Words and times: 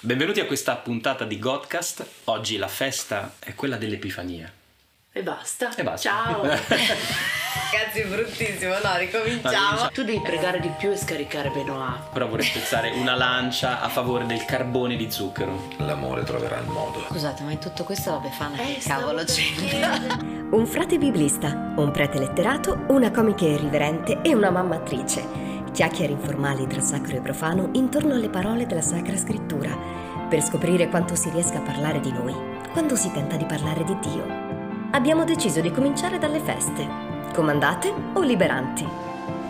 Benvenuti 0.00 0.38
a 0.38 0.46
questa 0.46 0.76
puntata 0.76 1.24
di 1.24 1.40
Godcast. 1.40 2.06
Oggi 2.24 2.56
la 2.56 2.68
festa 2.68 3.34
è 3.40 3.56
quella 3.56 3.76
dell'Epifania. 3.76 4.48
E 5.10 5.22
basta. 5.24 5.74
E 5.74 5.82
basta. 5.82 6.08
Ciao. 6.08 6.42
Ragazzi, 6.46 7.98
è 7.98 8.06
bruttissimo, 8.06 8.74
no, 8.74 8.96
ricominciamo. 8.96 9.88
tu 9.88 10.04
devi 10.04 10.20
pregare 10.20 10.60
di 10.60 10.70
più 10.78 10.92
e 10.92 10.96
scaricare 10.96 11.50
Benoit. 11.50 12.10
Però 12.12 12.28
vorrei 12.28 12.46
spezzare 12.46 12.90
una 12.90 13.16
lancia 13.16 13.80
a 13.80 13.88
favore 13.88 14.24
del 14.26 14.44
carbone 14.44 14.94
di 14.94 15.10
zucchero. 15.10 15.68
L'amore 15.78 16.22
troverà 16.22 16.58
il 16.58 16.68
modo. 16.68 17.04
Scusate, 17.08 17.42
ma 17.42 17.50
in 17.50 17.58
tutto 17.58 17.82
questo 17.82 18.12
la 18.12 18.18
Befana 18.18 18.56
Eh, 18.56 18.74
che 18.74 18.80
cavolo 18.86 19.24
c'entra? 19.24 20.16
Un 20.50 20.64
frate 20.64 20.96
biblista, 20.98 21.72
un 21.76 21.90
prete 21.90 22.20
letterato, 22.20 22.84
una 22.90 23.10
comica 23.10 23.44
irriverente 23.44 24.20
e 24.22 24.32
una 24.32 24.50
mamma 24.50 24.76
attrice. 24.76 25.47
Chiacchiere 25.78 26.12
informali 26.12 26.66
tra 26.66 26.80
sacro 26.80 27.14
e 27.14 27.20
profano 27.20 27.68
intorno 27.74 28.14
alle 28.14 28.28
parole 28.28 28.66
della 28.66 28.80
Sacra 28.80 29.16
Scrittura, 29.16 29.78
per 30.28 30.42
scoprire 30.42 30.88
quanto 30.88 31.14
si 31.14 31.30
riesca 31.30 31.58
a 31.58 31.60
parlare 31.60 32.00
di 32.00 32.10
noi 32.10 32.34
quando 32.72 32.96
si 32.96 33.12
tenta 33.12 33.36
di 33.36 33.44
parlare 33.44 33.84
di 33.84 33.96
Dio. 34.00 34.24
Abbiamo 34.90 35.22
deciso 35.22 35.60
di 35.60 35.70
cominciare 35.70 36.18
dalle 36.18 36.40
feste, 36.40 36.84
comandate 37.32 37.94
o 38.14 38.22
liberanti. 38.22 38.84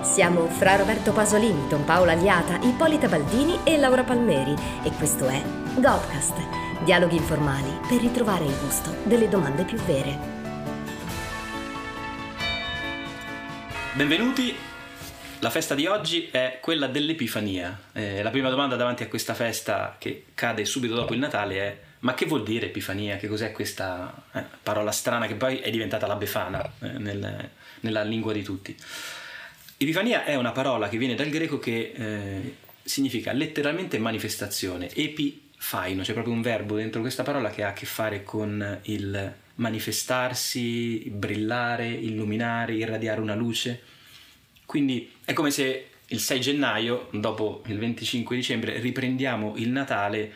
Siamo 0.02 0.48
fra 0.48 0.76
Roberto 0.76 1.12
Pasolini, 1.12 1.66
Don 1.66 1.86
Paola 1.86 2.12
Aliata, 2.12 2.58
Ippolita 2.60 3.08
Baldini 3.08 3.60
e 3.64 3.78
Laura 3.78 4.04
Palmeri 4.04 4.54
e 4.82 4.90
questo 4.98 5.28
è 5.28 5.42
Godcast, 5.76 6.34
dialoghi 6.84 7.16
informali 7.16 7.72
per 7.88 8.02
ritrovare 8.02 8.44
il 8.44 8.54
gusto 8.62 8.94
delle 9.04 9.30
domande 9.30 9.64
più 9.64 9.78
vere. 9.78 10.18
Benvenuti. 13.94 14.67
La 15.40 15.50
festa 15.50 15.76
di 15.76 15.86
oggi 15.86 16.28
è 16.32 16.58
quella 16.60 16.88
dell'Epifania. 16.88 17.78
Eh, 17.92 18.22
la 18.24 18.30
prima 18.30 18.50
domanda 18.50 18.74
davanti 18.74 19.04
a 19.04 19.08
questa 19.08 19.34
festa 19.34 19.94
che 19.96 20.24
cade 20.34 20.64
subito 20.64 20.94
dopo 20.94 21.14
il 21.14 21.20
Natale 21.20 21.60
è 21.60 21.78
ma 22.00 22.14
che 22.14 22.26
vuol 22.26 22.42
dire 22.42 22.66
Epifania? 22.66 23.16
Che 23.16 23.28
cos'è 23.28 23.52
questa 23.52 24.24
eh, 24.32 24.42
parola 24.62 24.90
strana 24.90 25.26
che 25.26 25.34
poi 25.34 25.58
è 25.58 25.70
diventata 25.70 26.06
la 26.08 26.16
Befana 26.16 26.62
eh, 26.80 26.88
nel- 26.98 27.50
nella 27.80 28.02
lingua 28.02 28.32
di 28.32 28.42
tutti? 28.42 28.76
Epifania 29.76 30.24
è 30.24 30.34
una 30.34 30.50
parola 30.50 30.88
che 30.88 30.98
viene 30.98 31.14
dal 31.14 31.28
greco 31.28 31.60
che 31.60 31.92
eh, 31.94 32.56
significa 32.82 33.32
letteralmente 33.32 33.98
manifestazione, 33.98 34.92
epifaino, 34.92 36.02
c'è 36.02 36.14
proprio 36.14 36.34
un 36.34 36.42
verbo 36.42 36.76
dentro 36.76 37.00
questa 37.00 37.22
parola 37.22 37.50
che 37.50 37.62
ha 37.62 37.68
a 37.68 37.72
che 37.72 37.86
fare 37.86 38.24
con 38.24 38.80
il 38.82 39.34
manifestarsi, 39.56 41.10
brillare, 41.10 41.88
illuminare, 41.88 42.74
irradiare 42.74 43.20
una 43.20 43.34
luce. 43.34 43.96
Quindi 44.68 45.10
è 45.24 45.32
come 45.32 45.50
se 45.50 45.86
il 46.08 46.20
6 46.20 46.40
gennaio, 46.42 47.08
dopo 47.12 47.62
il 47.68 47.78
25 47.78 48.36
dicembre, 48.36 48.78
riprendiamo 48.80 49.54
il 49.56 49.70
Natale 49.70 50.30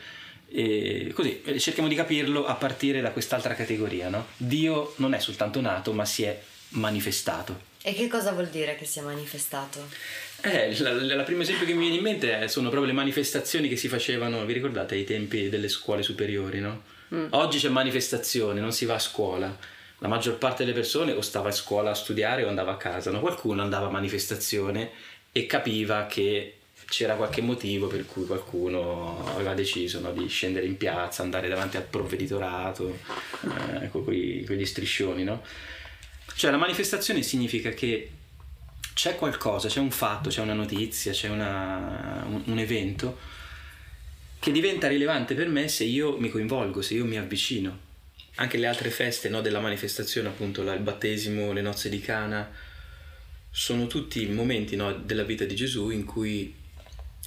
e 0.48 1.12
così 1.12 1.42
cerchiamo 1.58 1.86
di 1.86 1.94
capirlo 1.94 2.46
a 2.46 2.54
partire 2.54 3.02
da 3.02 3.10
quest'altra 3.10 3.52
categoria. 3.54 4.08
No? 4.08 4.28
Dio 4.38 4.94
non 4.96 5.12
è 5.12 5.18
soltanto 5.18 5.60
nato, 5.60 5.92
ma 5.92 6.06
si 6.06 6.22
è 6.22 6.40
manifestato. 6.70 7.60
E 7.82 7.92
che 7.92 8.08
cosa 8.08 8.32
vuol 8.32 8.48
dire 8.48 8.74
che 8.74 8.86
sia 8.86 9.02
manifestato? 9.02 9.86
Eh, 10.40 10.68
il 10.70 11.22
primo 11.26 11.42
esempio 11.42 11.66
che 11.66 11.74
mi 11.74 11.80
viene 11.80 11.96
in 11.96 12.02
mente 12.02 12.38
è- 12.38 12.48
sono 12.48 12.70
proprio 12.70 12.90
le 12.90 12.96
manifestazioni 12.96 13.68
che 13.68 13.76
si 13.76 13.88
facevano, 13.88 14.42
vi 14.46 14.54
ricordate, 14.54 14.94
ai 14.94 15.04
tempi 15.04 15.50
delle 15.50 15.68
scuole 15.68 16.02
superiori, 16.02 16.58
no? 16.58 16.84
Oggi 17.32 17.58
c'è 17.58 17.68
manifestazione, 17.68 18.60
non 18.62 18.72
si 18.72 18.86
va 18.86 18.94
a 18.94 18.98
scuola. 18.98 19.54
La 20.02 20.08
maggior 20.08 20.36
parte 20.36 20.64
delle 20.64 20.74
persone 20.74 21.12
o 21.12 21.20
stava 21.20 21.50
a 21.50 21.52
scuola 21.52 21.92
a 21.92 21.94
studiare 21.94 22.42
o 22.42 22.48
andava 22.48 22.72
a 22.72 22.76
casa, 22.76 23.12
no? 23.12 23.20
Qualcuno 23.20 23.62
andava 23.62 23.86
a 23.86 23.90
manifestazione 23.90 24.90
e 25.30 25.46
capiva 25.46 26.06
che 26.06 26.56
c'era 26.88 27.14
qualche 27.14 27.40
motivo 27.40 27.86
per 27.86 28.04
cui 28.04 28.26
qualcuno 28.26 29.24
aveva 29.32 29.54
deciso 29.54 30.00
no, 30.00 30.10
di 30.12 30.26
scendere 30.26 30.66
in 30.66 30.76
piazza, 30.76 31.22
andare 31.22 31.48
davanti 31.48 31.76
al 31.76 31.84
provveditorato, 31.84 32.98
eh, 33.80 33.88
con 33.90 34.02
quei- 34.02 34.42
quegli 34.44 34.66
striscioni, 34.66 35.22
no? 35.22 35.40
Cioè 36.34 36.50
la 36.50 36.56
manifestazione 36.56 37.22
significa 37.22 37.70
che 37.70 38.10
c'è 38.94 39.14
qualcosa, 39.14 39.68
c'è 39.68 39.78
un 39.78 39.92
fatto, 39.92 40.30
c'è 40.30 40.40
una 40.40 40.52
notizia, 40.52 41.12
c'è 41.12 41.28
una- 41.28 42.24
un, 42.26 42.42
un 42.46 42.58
evento 42.58 43.18
che 44.40 44.50
diventa 44.50 44.88
rilevante 44.88 45.36
per 45.36 45.46
me 45.48 45.68
se 45.68 45.84
io 45.84 46.18
mi 46.18 46.28
coinvolgo, 46.28 46.82
se 46.82 46.94
io 46.94 47.04
mi 47.04 47.16
avvicino. 47.16 47.90
Anche 48.36 48.56
le 48.56 48.66
altre 48.66 48.90
feste 48.90 49.28
no, 49.28 49.40
della 49.40 49.60
manifestazione, 49.60 50.28
appunto 50.28 50.62
la- 50.62 50.74
il 50.74 50.80
battesimo, 50.80 51.52
le 51.52 51.60
nozze 51.60 51.88
di 51.88 52.00
Cana, 52.00 52.50
sono 53.50 53.86
tutti 53.86 54.26
momenti 54.26 54.76
no, 54.76 54.92
della 54.94 55.24
vita 55.24 55.44
di 55.44 55.54
Gesù 55.54 55.90
in 55.90 56.04
cui 56.04 56.54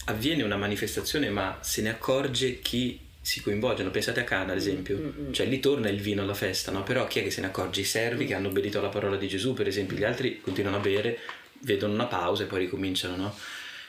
avviene 0.06 0.44
una 0.44 0.58
manifestazione 0.58 1.30
ma 1.30 1.60
se 1.62 1.82
ne 1.82 1.90
accorge 1.90 2.60
chi 2.60 3.00
si 3.22 3.42
coinvolge. 3.42 3.84
No? 3.84 3.92
Pensate 3.92 4.20
a 4.20 4.24
Cana 4.24 4.52
ad 4.52 4.58
esempio, 4.58 5.14
cioè 5.32 5.48
lì 5.48 5.60
torna 5.60 5.90
il 5.90 6.00
vino 6.00 6.22
alla 6.22 6.34
festa, 6.34 6.72
no? 6.72 6.84
però 6.84 7.08
chi 7.08 7.20
è 7.20 7.24
che 7.24 7.32
se 7.32 7.42
ne 7.42 7.48
accorge? 7.48 7.82
I 7.82 7.86
servi 7.86 8.26
che 8.26 8.34
hanno 8.34 8.50
obbedito 8.50 8.80
alla 8.80 8.90
parola 8.90 9.18
di 9.18 9.28
Gesù, 9.28 9.54
per 9.54 9.68
esempio, 9.68 9.98
gli 9.98 10.04
altri 10.04 10.42
continuano 10.42 10.78
a 10.78 10.80
bere, 10.80 11.20
vedono 11.62 11.94
una 11.94 12.06
pausa 12.06 12.44
e 12.44 12.46
poi 12.46 12.60
ricominciano. 12.60 13.16
No? 13.16 13.36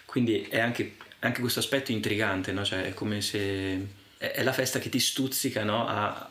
Quindi 0.06 0.42
è 0.48 0.58
anche, 0.58 0.96
anche 1.18 1.40
questo 1.40 1.58
aspetto 1.58 1.92
intrigante, 1.92 2.52
no? 2.52 2.64
cioè 2.64 2.84
è 2.84 2.94
come 2.94 3.20
se 3.20 3.86
è, 4.16 4.30
è 4.30 4.42
la 4.42 4.52
festa 4.52 4.78
che 4.78 4.88
ti 4.88 4.98
stuzzica 4.98 5.64
no? 5.64 5.86
a, 5.86 6.30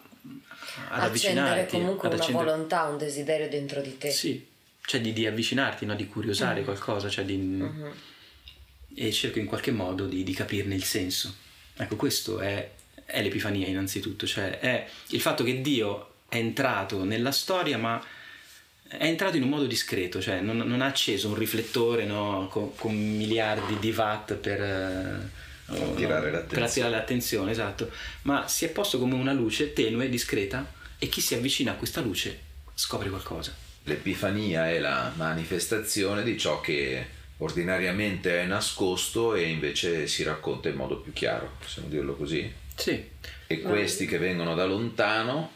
ad 0.89 1.03
avvicinarti. 1.03 1.77
comunque 1.77 2.07
ad 2.07 2.13
una 2.13 2.23
accendere- 2.23 2.51
volontà, 2.51 2.83
un 2.83 2.97
desiderio 2.97 3.49
dentro 3.49 3.81
di 3.81 3.97
te. 3.97 4.11
sì, 4.11 4.45
cioè 4.85 5.01
di, 5.01 5.13
di 5.13 5.25
avvicinarti, 5.25 5.85
no? 5.85 5.95
di 5.95 6.07
curiosare 6.07 6.63
qualcosa, 6.63 7.09
cioè 7.09 7.25
di... 7.25 7.63
e 8.95 9.11
cerco 9.11 9.39
in 9.39 9.45
qualche 9.45 9.71
modo 9.71 10.05
di, 10.05 10.23
di 10.23 10.33
capirne 10.33 10.75
il 10.75 10.83
senso. 10.83 11.33
Ecco, 11.77 11.95
questo 11.95 12.39
è, 12.39 12.69
è 13.05 13.21
l'Epifania 13.21 13.67
innanzitutto, 13.67 14.25
cioè 14.25 14.59
è 14.59 14.87
il 15.09 15.21
fatto 15.21 15.43
che 15.43 15.61
Dio 15.61 16.13
è 16.29 16.37
entrato 16.37 17.03
nella 17.03 17.31
storia, 17.31 17.77
ma 17.77 18.03
è 18.87 19.05
entrato 19.05 19.37
in 19.37 19.43
un 19.43 19.49
modo 19.49 19.65
discreto, 19.65 20.21
cioè 20.21 20.39
non, 20.41 20.57
non 20.57 20.81
ha 20.81 20.85
acceso 20.85 21.29
un 21.29 21.35
riflettore 21.35 22.05
no, 22.05 22.47
con, 22.49 22.75
con 22.75 22.95
miliardi 22.95 23.79
di 23.79 23.91
watt 23.91 24.33
per... 24.35 25.31
eh, 25.71 25.83
attirare 25.83 26.31
l'attenzione. 26.31 26.47
Per 26.47 26.63
attirare 26.63 26.91
l'attenzione, 26.91 27.51
esatto, 27.51 27.91
ma 28.23 28.47
si 28.47 28.65
è 28.65 28.69
posto 28.69 28.99
come 28.99 29.15
una 29.15 29.33
luce 29.33 29.73
tenue, 29.73 30.09
discreta, 30.09 30.71
e 30.97 31.07
chi 31.07 31.21
si 31.21 31.33
avvicina 31.33 31.71
a 31.71 31.75
questa 31.75 32.01
luce 32.01 32.39
scopre 32.73 33.09
qualcosa. 33.09 33.53
L'Epifania 33.83 34.69
è 34.69 34.79
la 34.79 35.11
manifestazione 35.15 36.23
di 36.23 36.37
ciò 36.37 36.59
che 36.59 37.05
ordinariamente 37.37 38.41
è 38.41 38.45
nascosto 38.45 39.35
e 39.35 39.43
invece 39.49 40.07
si 40.07 40.23
racconta 40.23 40.69
in 40.69 40.75
modo 40.75 40.97
più 40.97 41.13
chiaro, 41.13 41.57
possiamo 41.59 41.87
dirlo 41.89 42.15
così? 42.15 42.51
Sì, 42.75 43.09
E 43.47 43.61
questi 43.61 44.05
che 44.05 44.17
vengono 44.17 44.55
da 44.55 44.65
lontano, 44.65 45.51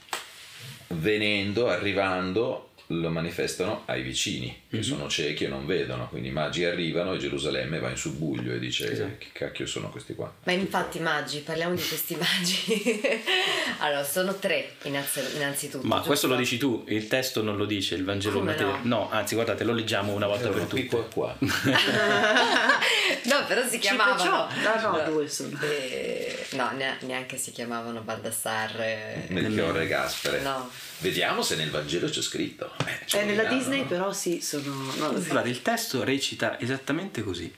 venendo, 0.87 1.69
arrivando, 1.69 2.68
lo 2.91 3.09
manifestano 3.11 3.83
ai 3.85 4.01
vicini, 4.01 4.63
che 4.67 4.81
sono 4.81 5.07
ciechi 5.07 5.43
e 5.43 5.47
non 5.47 5.67
vedono. 5.67 6.07
Quindi 6.09 6.29
i 6.29 6.31
magi 6.31 6.65
arrivano 6.65 7.13
e 7.13 7.17
Gerusalemme 7.19 7.77
va 7.79 7.89
in 7.91 7.97
subbuglio 7.97 8.51
e 8.53 8.57
dice 8.59 8.91
Esatto. 8.91 9.15
che 9.19 9.27
cacchio 9.31 9.67
sono 9.67 9.89
questi 9.89 10.15
qua. 10.15 10.33
Ma 10.45 10.51
infatti 10.53 10.99
magi, 10.99 11.39
parliamo 11.41 11.75
di 11.75 11.83
questi 11.87 12.15
magi. 12.15 12.99
allora, 13.79 14.03
sono 14.03 14.33
tre 14.35 14.71
innanzi- 14.83 15.35
innanzitutto. 15.35 15.85
ma 15.85 15.95
giusto? 15.97 16.07
questo 16.07 16.27
lo 16.27 16.35
dici 16.35 16.57
tu, 16.57 16.83
il 16.87 17.07
testo 17.07 17.43
non 17.43 17.57
lo 17.57 17.65
dice, 17.65 17.93
il 17.93 18.03
Vangelo 18.03 18.39
Come 18.39 18.51
Matteo. 18.53 18.79
no? 18.83 19.11
anzi 19.11 19.35
guardate, 19.35 19.63
lo 19.63 19.73
leggiamo 19.73 20.13
una 20.13 20.25
volta 20.25 20.49
per 20.49 20.63
tutte. 20.63 20.85
qua 20.87 21.03
qua. 21.03 21.37
no, 21.39 23.45
però 23.47 23.67
si 23.67 23.77
chiamavano... 23.77 24.47
No, 24.63 24.97
no, 24.97 25.03
due 25.11 25.27
sono. 25.29 25.55
Eh, 25.61 26.47
no, 26.53 26.71
ne- 26.75 26.97
neanche 27.01 27.37
si 27.37 27.51
chiamavano 27.51 28.01
Baldassar. 28.01 28.81
eh, 28.81 29.25
Melchiorre 29.29 29.83
e 29.83 29.87
Gaspere. 29.87 30.41
No. 30.41 30.71
Vediamo 31.01 31.41
se 31.43 31.55
nel 31.55 31.69
Vangelo 31.69 32.09
c'è 32.09 32.21
scritto. 32.21 32.71
Eh, 32.85 33.05
ce 33.05 33.21
Eh, 33.21 33.25
nella 33.25 33.45
Disney 33.45 33.85
però 33.85 34.11
sì, 34.13 34.41
sono... 34.41 34.73
No, 34.97 35.11
Guardate, 35.11 35.49
il 35.49 35.61
testo 35.61 36.03
recita 36.03 36.59
esattamente 36.59 37.23
così. 37.23 37.53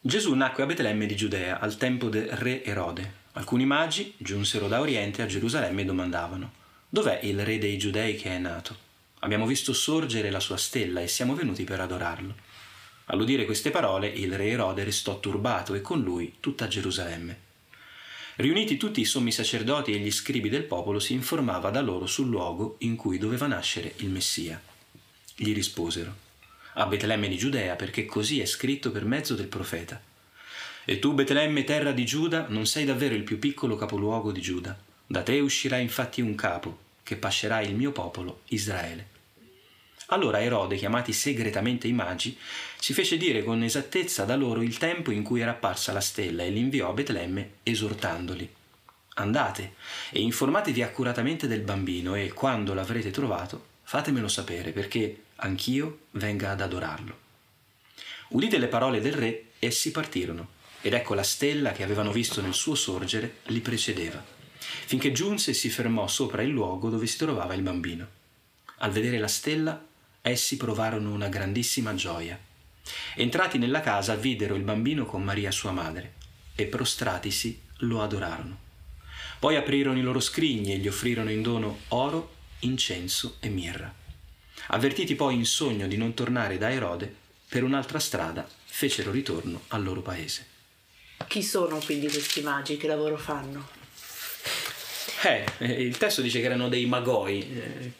Gesù 0.00 0.34
nacque 0.34 0.62
a 0.62 0.66
Betlemme 0.66 1.06
di 1.06 1.14
Giudea 1.14 1.58
al 1.58 1.76
tempo 1.76 2.08
del 2.08 2.28
re 2.28 2.64
Erode. 2.64 3.18
Alcuni 3.32 3.66
magi 3.66 4.14
giunsero 4.16 4.66
da 4.66 4.80
Oriente 4.80 5.22
a 5.22 5.26
Gerusalemme 5.26 5.82
e 5.82 5.84
domandavano: 5.84 6.52
Dov'è 6.88 7.20
il 7.22 7.44
re 7.44 7.58
dei 7.58 7.76
giudei 7.76 8.16
che 8.16 8.30
è 8.30 8.38
nato? 8.38 8.76
Abbiamo 9.20 9.46
visto 9.46 9.72
sorgere 9.72 10.30
la 10.30 10.40
sua 10.40 10.56
stella 10.56 11.00
e 11.00 11.08
siamo 11.08 11.34
venuti 11.34 11.64
per 11.64 11.80
adorarlo. 11.80 12.34
All'udire 13.06 13.44
queste 13.44 13.70
parole, 13.70 14.06
il 14.08 14.34
re 14.34 14.48
Erode 14.48 14.84
restò 14.84 15.20
turbato 15.20 15.74
e 15.74 15.80
con 15.80 16.00
lui 16.00 16.36
tutta 16.40 16.66
Gerusalemme. 16.66 17.48
Riuniti 18.36 18.76
tutti 18.76 19.00
i 19.00 19.04
sommi 19.04 19.32
sacerdoti 19.32 19.92
e 19.92 19.98
gli 19.98 20.10
scribi 20.10 20.48
del 20.48 20.62
popolo, 20.62 20.98
si 20.98 21.12
informava 21.12 21.70
da 21.70 21.80
loro 21.80 22.06
sul 22.06 22.28
luogo 22.28 22.76
in 22.78 22.96
cui 22.96 23.18
doveva 23.18 23.46
nascere 23.46 23.94
il 23.98 24.08
Messia. 24.08 24.60
Gli 25.36 25.52
risposero: 25.52 26.14
A 26.74 26.86
Betlemme 26.86 27.28
di 27.28 27.36
Giudea, 27.36 27.76
perché 27.76 28.06
così 28.06 28.40
è 28.40 28.46
scritto 28.46 28.90
per 28.90 29.04
mezzo 29.04 29.34
del 29.34 29.48
profeta. 29.48 30.00
E 30.84 30.98
tu, 30.98 31.12
Betlemme, 31.12 31.64
terra 31.64 31.92
di 31.92 32.06
Giuda, 32.06 32.46
non 32.48 32.66
sei 32.66 32.84
davvero 32.84 33.14
il 33.14 33.24
più 33.24 33.38
piccolo 33.38 33.76
capoluogo 33.76 34.32
di 34.32 34.40
Giuda. 34.40 34.78
Da 35.06 35.22
te 35.22 35.38
uscirà 35.40 35.76
infatti 35.76 36.20
un 36.20 36.34
capo, 36.34 36.78
che 37.02 37.16
pascerà 37.16 37.60
il 37.60 37.74
mio 37.74 37.92
popolo, 37.92 38.42
Israele. 38.48 39.09
Allora 40.12 40.42
Erode, 40.42 40.76
chiamati 40.76 41.12
segretamente 41.12 41.86
i 41.86 41.92
magi, 41.92 42.36
si 42.78 42.92
fece 42.92 43.16
dire 43.16 43.44
con 43.44 43.62
esattezza 43.62 44.24
da 44.24 44.34
loro 44.34 44.60
il 44.60 44.76
tempo 44.76 45.12
in 45.12 45.22
cui 45.22 45.40
era 45.40 45.52
apparsa 45.52 45.92
la 45.92 46.00
stella 46.00 46.42
e 46.42 46.50
li 46.50 46.58
inviò 46.58 46.88
a 46.88 46.92
Betlemme 46.92 47.50
esortandoli. 47.62 48.52
Andate 49.14 49.74
e 50.10 50.20
informatevi 50.20 50.82
accuratamente 50.82 51.46
del 51.46 51.60
bambino 51.60 52.16
e 52.16 52.32
quando 52.32 52.74
l'avrete 52.74 53.12
trovato 53.12 53.66
fatemelo 53.84 54.26
sapere 54.26 54.72
perché 54.72 55.22
anch'io 55.36 56.00
venga 56.12 56.50
ad 56.50 56.60
adorarlo. 56.60 57.18
Udite 58.30 58.58
le 58.58 58.68
parole 58.68 59.00
del 59.00 59.12
re, 59.12 59.44
essi 59.60 59.92
partirono 59.92 60.58
ed 60.80 60.92
ecco 60.92 61.14
la 61.14 61.22
stella 61.22 61.70
che 61.70 61.84
avevano 61.84 62.10
visto 62.10 62.40
nel 62.40 62.54
suo 62.54 62.74
sorgere 62.74 63.36
li 63.44 63.60
precedeva, 63.60 64.24
finché 64.58 65.12
giunse 65.12 65.52
e 65.52 65.54
si 65.54 65.70
fermò 65.70 66.08
sopra 66.08 66.42
il 66.42 66.50
luogo 66.50 66.88
dove 66.88 67.06
si 67.06 67.16
trovava 67.16 67.54
il 67.54 67.62
bambino. 67.62 68.18
Al 68.78 68.90
vedere 68.90 69.18
la 69.18 69.28
stella, 69.28 69.88
essi 70.22 70.56
provarono 70.56 71.12
una 71.12 71.28
grandissima 71.28 71.94
gioia. 71.94 72.38
Entrati 73.14 73.58
nella 73.58 73.80
casa, 73.80 74.16
videro 74.16 74.54
il 74.54 74.62
bambino 74.62 75.04
con 75.04 75.22
Maria 75.22 75.50
sua 75.50 75.72
madre 75.72 76.14
e 76.54 76.66
prostratisi 76.66 77.60
lo 77.78 78.02
adorarono. 78.02 78.68
Poi 79.38 79.56
aprirono 79.56 79.98
i 79.98 80.02
loro 80.02 80.20
scrigni 80.20 80.72
e 80.72 80.78
gli 80.78 80.88
offrirono 80.88 81.30
in 81.30 81.42
dono 81.42 81.80
oro, 81.88 82.34
incenso 82.60 83.36
e 83.40 83.48
mirra. 83.48 83.92
Avvertiti 84.68 85.14
poi 85.14 85.34
in 85.34 85.46
sogno 85.46 85.86
di 85.86 85.96
non 85.96 86.14
tornare 86.14 86.58
da 86.58 86.70
Erode, 86.70 87.14
per 87.48 87.64
un'altra 87.64 87.98
strada 87.98 88.46
fecero 88.64 89.10
ritorno 89.10 89.62
al 89.68 89.82
loro 89.82 90.02
paese. 90.02 90.46
Chi 91.26 91.42
sono 91.42 91.78
quindi 91.78 92.08
questi 92.08 92.42
magi? 92.42 92.76
Che 92.76 92.86
lavoro 92.86 93.16
fanno? 93.16 93.79
Eh, 95.22 95.44
eh, 95.58 95.82
il 95.82 95.98
testo 95.98 96.22
dice 96.22 96.40
che 96.40 96.46
erano 96.46 96.68
dei 96.68 96.86
magoi, 96.86 97.40
eh, 97.40 97.92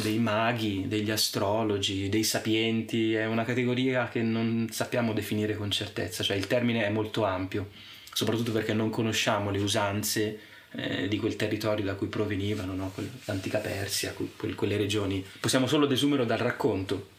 dei 0.00 0.18
maghi, 0.18 0.86
degli 0.86 1.10
astrologi, 1.10 2.08
dei 2.08 2.22
sapienti, 2.22 3.14
è 3.14 3.26
una 3.26 3.44
categoria 3.44 4.08
che 4.08 4.22
non 4.22 4.68
sappiamo 4.70 5.12
definire 5.12 5.56
con 5.56 5.70
certezza, 5.72 6.22
cioè 6.22 6.36
il 6.36 6.46
termine 6.46 6.86
è 6.86 6.90
molto 6.90 7.24
ampio, 7.24 7.70
soprattutto 8.12 8.52
perché 8.52 8.74
non 8.74 8.90
conosciamo 8.90 9.50
le 9.50 9.58
usanze 9.58 10.38
eh, 10.72 11.08
di 11.08 11.18
quel 11.18 11.34
territorio 11.34 11.84
da 11.84 11.94
cui 11.94 12.06
provenivano, 12.06 12.74
no? 12.74 12.92
l'antica 13.24 13.58
Persia, 13.58 14.12
que- 14.12 14.54
quelle 14.54 14.76
regioni. 14.76 15.24
Possiamo 15.40 15.66
solo 15.66 15.86
desumerlo 15.86 16.24
dal 16.24 16.38
racconto. 16.38 17.16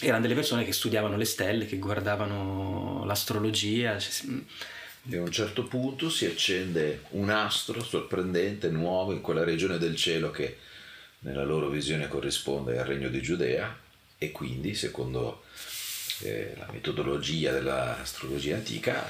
Erano 0.00 0.22
delle 0.22 0.34
persone 0.34 0.64
che 0.64 0.72
studiavano 0.72 1.16
le 1.16 1.26
stelle, 1.26 1.66
che 1.66 1.78
guardavano 1.78 3.04
l'astrologia, 3.04 3.98
cioè, 3.98 4.10
e 5.08 5.16
a 5.16 5.20
un 5.20 5.32
certo 5.32 5.64
punto 5.64 6.08
si 6.08 6.26
accende 6.26 7.04
un 7.10 7.28
astro 7.28 7.82
sorprendente, 7.82 8.68
nuovo, 8.70 9.12
in 9.12 9.20
quella 9.20 9.42
regione 9.42 9.78
del 9.78 9.96
cielo 9.96 10.30
che 10.30 10.58
nella 11.20 11.44
loro 11.44 11.68
visione 11.68 12.08
corrisponde 12.08 12.78
al 12.78 12.86
regno 12.86 13.08
di 13.08 13.20
Giudea 13.20 13.76
e 14.16 14.30
quindi, 14.30 14.74
secondo 14.74 15.44
eh, 16.20 16.54
la 16.56 16.68
metodologia 16.70 17.50
dell'astrologia 17.50 18.54
antica, 18.54 19.04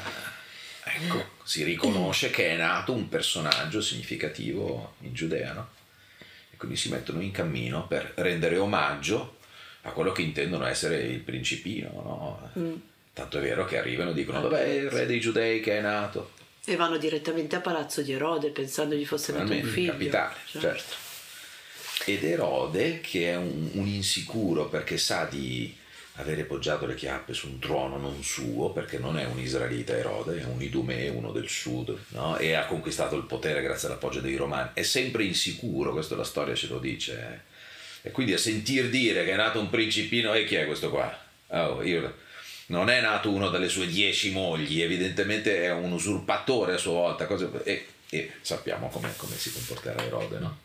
ecco, 0.83 1.31
si 1.45 1.63
riconosce 1.63 2.31
che 2.31 2.49
è 2.49 2.57
nato 2.57 2.93
un 2.93 3.09
personaggio 3.09 3.83
significativo 3.83 4.95
in 5.01 5.13
Giudea, 5.13 5.53
no? 5.53 5.69
E 6.51 6.57
quindi 6.57 6.77
si 6.77 6.89
mettono 6.89 7.21
in 7.21 7.33
cammino 7.33 7.87
per 7.87 8.15
rendere 8.17 8.57
omaggio 8.57 9.39
a 9.83 9.91
quello 9.91 10.13
che 10.13 10.23
intendono 10.23 10.65
essere 10.65 11.03
il 11.03 11.21
principino, 11.21 11.91
no? 11.93 12.51
Mm 12.59 12.91
Tanto 13.15 13.39
è 13.39 13.41
vero 13.43 13.65
che 13.67 13.79
arrivano 13.79 14.11
e 14.11 14.15
dicono 14.15 14.41
dov'è 14.41 14.65
il 14.65 14.91
re 14.91 15.05
dei 15.05 15.21
giudei 15.21 15.61
che 15.61 15.79
è 15.79 15.81
nato? 15.81 16.33
E 16.65 16.77
vanno 16.77 16.97
direttamente 16.97 17.57
a 17.57 17.61
palazzo 17.61 18.03
di 18.03 18.13
Erode 18.13 18.51
pensando 18.51 18.95
gli 18.95 19.05
fosse 19.05 19.33
nato 19.33 19.53
un 19.53 19.63
figlio. 19.65 19.93
capitale, 19.93 20.37
certo. 20.47 20.61
certo. 20.61 20.95
Ed 22.07 22.25
Erode, 22.25 23.01
che 23.01 23.31
è 23.31 23.37
un, 23.37 23.71
un, 23.73 23.87
insicuro 23.87 24.69
perché 24.69 24.97
sa 24.97 25.25
di 25.25 25.77
avere 26.17 26.45
poggiato 26.45 26.87
le 26.87 26.95
chiappe 26.95 27.35
su 27.35 27.49
un 27.49 27.59
trono 27.59 27.97
non 27.97 28.23
suo, 28.23 28.71
perché 28.71 28.99
non 28.99 29.19
è 29.19 29.25
un 29.25 29.39
israelita 29.39 29.97
Erode, 29.97 30.41
è 30.41 30.45
un 30.45 30.63
idumè, 30.63 31.09
uno 31.09 31.33
del 31.33 31.49
sud, 31.49 31.97
no? 32.09 32.37
e 32.39 32.55
ha 32.55 32.67
conquistato 32.67 33.17
il 33.17 33.25
potere 33.25 33.63
grazie 33.63 33.89
all'appoggio 33.89 34.21
dei 34.21 34.37
romani. 34.37 34.71
È 34.73 34.83
sempre 34.83 35.25
insicuro, 35.25 35.93
questo 35.93 36.17
la 36.17 36.25
storia 36.25 36.55
ce 36.55 36.69
lo 36.69 36.79
dice. 36.79 37.13
Eh? 38.03 38.09
E 38.09 38.11
quindi 38.11 38.33
a 38.33 38.39
sentir 38.39 38.89
dire 38.89 39.25
che 39.25 39.33
è 39.33 39.37
nato 39.37 39.61
un 39.61 39.71
principino, 39.71 40.33
e 40.35 40.45
chi 40.45 40.57
è 40.57 40.67
questo 40.67 40.91
qua? 40.91 41.17
Oh, 41.49 41.83
io 41.83 42.15
non 42.73 42.89
è 42.89 43.03
nato 43.03 43.31
uno 43.31 43.51
dalle 43.51 43.69
sue 43.69 43.87
dieci 43.87 44.33
mogli, 44.33 44.81
evidentemente 44.81 45.63
è 45.63 45.71
un 45.71 45.93
usurpatore 45.93 46.73
a 46.73 46.79
sua 46.79 46.93
volta, 46.93 47.27
cose, 47.27 47.51
e, 47.65 47.87
e, 48.09 48.33
sappiamo 48.41 48.89
come, 48.89 49.13
si 49.37 49.53
comporterà 49.53 50.03
Erode, 50.03 50.39
no? 50.39 50.59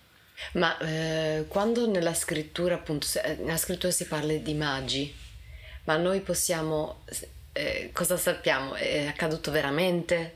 Ma 0.53 0.77
eh, 0.77 1.45
quando 1.49 1.85
nella 1.85 2.13
scrittura, 2.13 2.75
appunto, 2.75 3.07
nella 3.39 3.57
scrittura 3.57 3.91
si 3.91 4.05
parla 4.05 4.33
di 4.33 4.53
magi, 4.53 5.13
ma 5.83 5.97
noi 5.97 6.21
possiamo, 6.21 7.03
eh, 7.51 7.89
cosa 7.91 8.15
sappiamo? 8.15 8.75
È 8.75 9.07
accaduto 9.07 9.51
veramente? 9.51 10.35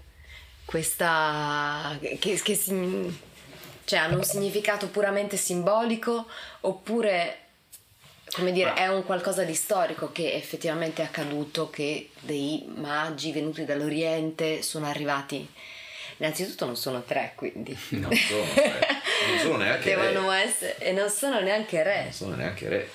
Questa, 0.66 1.98
che, 2.02 2.18
che 2.20 2.56
si, 2.56 3.20
cioè, 3.86 4.00
hanno 4.00 4.18
un 4.18 4.24
significato 4.24 4.90
puramente 4.90 5.38
simbolico 5.38 6.28
oppure 6.62 7.38
come 8.34 8.52
dire, 8.52 8.74
è 8.74 8.88
un 8.88 9.04
qualcosa 9.04 9.44
di 9.44 9.54
storico 9.54 10.12
che 10.12 10.34
effettivamente 10.34 11.02
è 11.02 11.06
accaduto, 11.06 11.70
che 11.70 12.10
dei 12.22 12.66
magi 12.76 13.32
venuti 13.32 13.66
dall'Oriente 13.66 14.62
sono 14.62 14.86
arrivati. 14.86 15.48
Innanzitutto 16.18 16.66
non 16.66 16.78
sono 16.78 17.04
tre, 17.04 17.34
quindi. 17.36 17.78
Non 17.92 18.14
sono 18.14 18.44
tre. 18.54 18.88
Non 19.28 19.40
sono 19.40 19.58
neanche 19.58 19.90
Devono 19.90 20.32
re. 20.32 20.44
Essere, 20.44 20.78
e 20.78 20.92
non 20.94 21.10
sono 21.10 21.40
neanche 21.42 21.84
re. 21.84 22.04
Non 22.04 22.14
sono 22.14 22.36
neanche 22.36 22.70
re. 22.70 22.90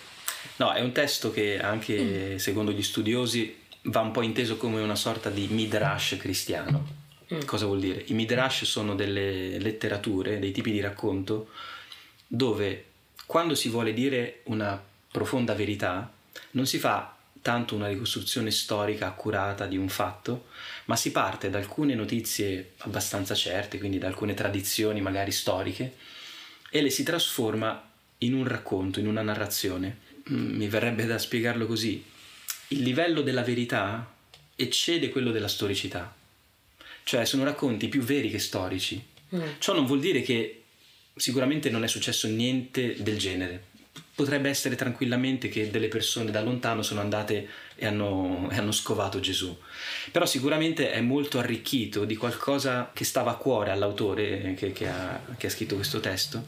No, 0.56 0.72
è 0.72 0.80
un 0.80 0.92
testo 0.92 1.30
che 1.30 1.58
anche 1.58 2.00
mm. 2.00 2.36
secondo 2.36 2.72
gli 2.72 2.82
studiosi 2.82 3.64
va 3.82 4.00
un 4.00 4.12
po' 4.12 4.22
inteso 4.22 4.56
come 4.56 4.80
una 4.80 4.94
sorta 4.94 5.28
di 5.28 5.48
midrash 5.48 6.16
cristiano. 6.18 6.86
Mm. 7.34 7.40
Cosa 7.44 7.66
vuol 7.66 7.80
dire? 7.80 8.02
I 8.06 8.14
midrash 8.14 8.64
sono 8.64 8.94
delle 8.94 9.58
letterature, 9.58 10.38
dei 10.38 10.52
tipi 10.52 10.70
di 10.70 10.80
racconto 10.80 11.48
dove 12.26 12.84
quando 13.26 13.54
si 13.54 13.68
vuole 13.68 13.92
dire 13.92 14.40
una 14.44 14.80
profonda 15.16 15.54
verità, 15.54 16.12
non 16.50 16.66
si 16.66 16.78
fa 16.78 17.16
tanto 17.40 17.74
una 17.74 17.88
ricostruzione 17.88 18.50
storica 18.50 19.06
accurata 19.06 19.64
di 19.64 19.78
un 19.78 19.88
fatto, 19.88 20.48
ma 20.86 20.96
si 20.96 21.10
parte 21.10 21.48
da 21.48 21.56
alcune 21.56 21.94
notizie 21.94 22.72
abbastanza 22.78 23.34
certe, 23.34 23.78
quindi 23.78 23.96
da 23.96 24.08
alcune 24.08 24.34
tradizioni 24.34 25.00
magari 25.00 25.32
storiche, 25.32 25.94
e 26.68 26.82
le 26.82 26.90
si 26.90 27.02
trasforma 27.02 27.90
in 28.18 28.34
un 28.34 28.46
racconto, 28.46 29.00
in 29.00 29.06
una 29.06 29.22
narrazione. 29.22 30.00
Mm, 30.30 30.56
mi 30.56 30.68
verrebbe 30.68 31.06
da 31.06 31.16
spiegarlo 31.16 31.66
così. 31.66 32.04
Il 32.68 32.82
livello 32.82 33.22
della 33.22 33.42
verità 33.42 34.12
eccede 34.54 35.08
quello 35.08 35.30
della 35.30 35.48
storicità. 35.48 36.14
Cioè 37.04 37.24
sono 37.24 37.44
racconti 37.44 37.88
più 37.88 38.02
veri 38.02 38.28
che 38.28 38.38
storici. 38.38 39.02
Mm. 39.34 39.42
Ciò 39.60 39.72
non 39.72 39.86
vuol 39.86 40.00
dire 40.00 40.20
che 40.20 40.64
sicuramente 41.14 41.70
non 41.70 41.84
è 41.84 41.88
successo 41.88 42.28
niente 42.28 43.02
del 43.02 43.16
genere 43.16 43.74
potrebbe 44.16 44.48
essere 44.48 44.76
tranquillamente 44.76 45.50
che 45.50 45.70
delle 45.70 45.88
persone 45.88 46.30
da 46.30 46.40
lontano 46.40 46.82
sono 46.82 47.00
andate 47.00 47.48
e 47.76 47.84
hanno, 47.84 48.48
e 48.50 48.56
hanno, 48.56 48.72
scovato 48.72 49.20
Gesù. 49.20 49.54
Però 50.10 50.24
sicuramente 50.24 50.90
è 50.90 51.02
molto 51.02 51.38
arricchito 51.38 52.06
di 52.06 52.16
qualcosa 52.16 52.90
che 52.94 53.04
stava 53.04 53.32
a 53.32 53.36
cuore 53.36 53.70
all'autore 53.70 54.54
che, 54.54 54.72
che, 54.72 54.88
ha, 54.88 55.20
che 55.36 55.46
ha 55.46 55.50
scritto 55.50 55.74
questo 55.74 56.00
testo, 56.00 56.46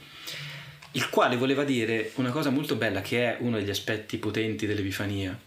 il 0.93 1.11
quale 1.11 1.37
voleva 1.37 1.65
dire 1.65 2.13
una 2.15 2.31
cosa 2.31 2.49
molto 2.49 2.75
bella 2.75 3.03
che 3.03 3.35
è 3.35 3.37
uno 3.41 3.59
degli 3.59 3.69
aspetti 3.69 4.17
potenti 4.17 4.67
dell'Epifania, 4.67 5.39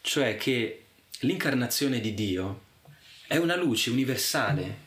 cioè 0.00 0.38
che 0.38 0.84
l'incarnazione 1.20 2.00
di 2.00 2.14
Dio 2.14 2.60
è 3.28 3.36
una 3.36 3.56
luce 3.56 3.90
universale 3.90 4.78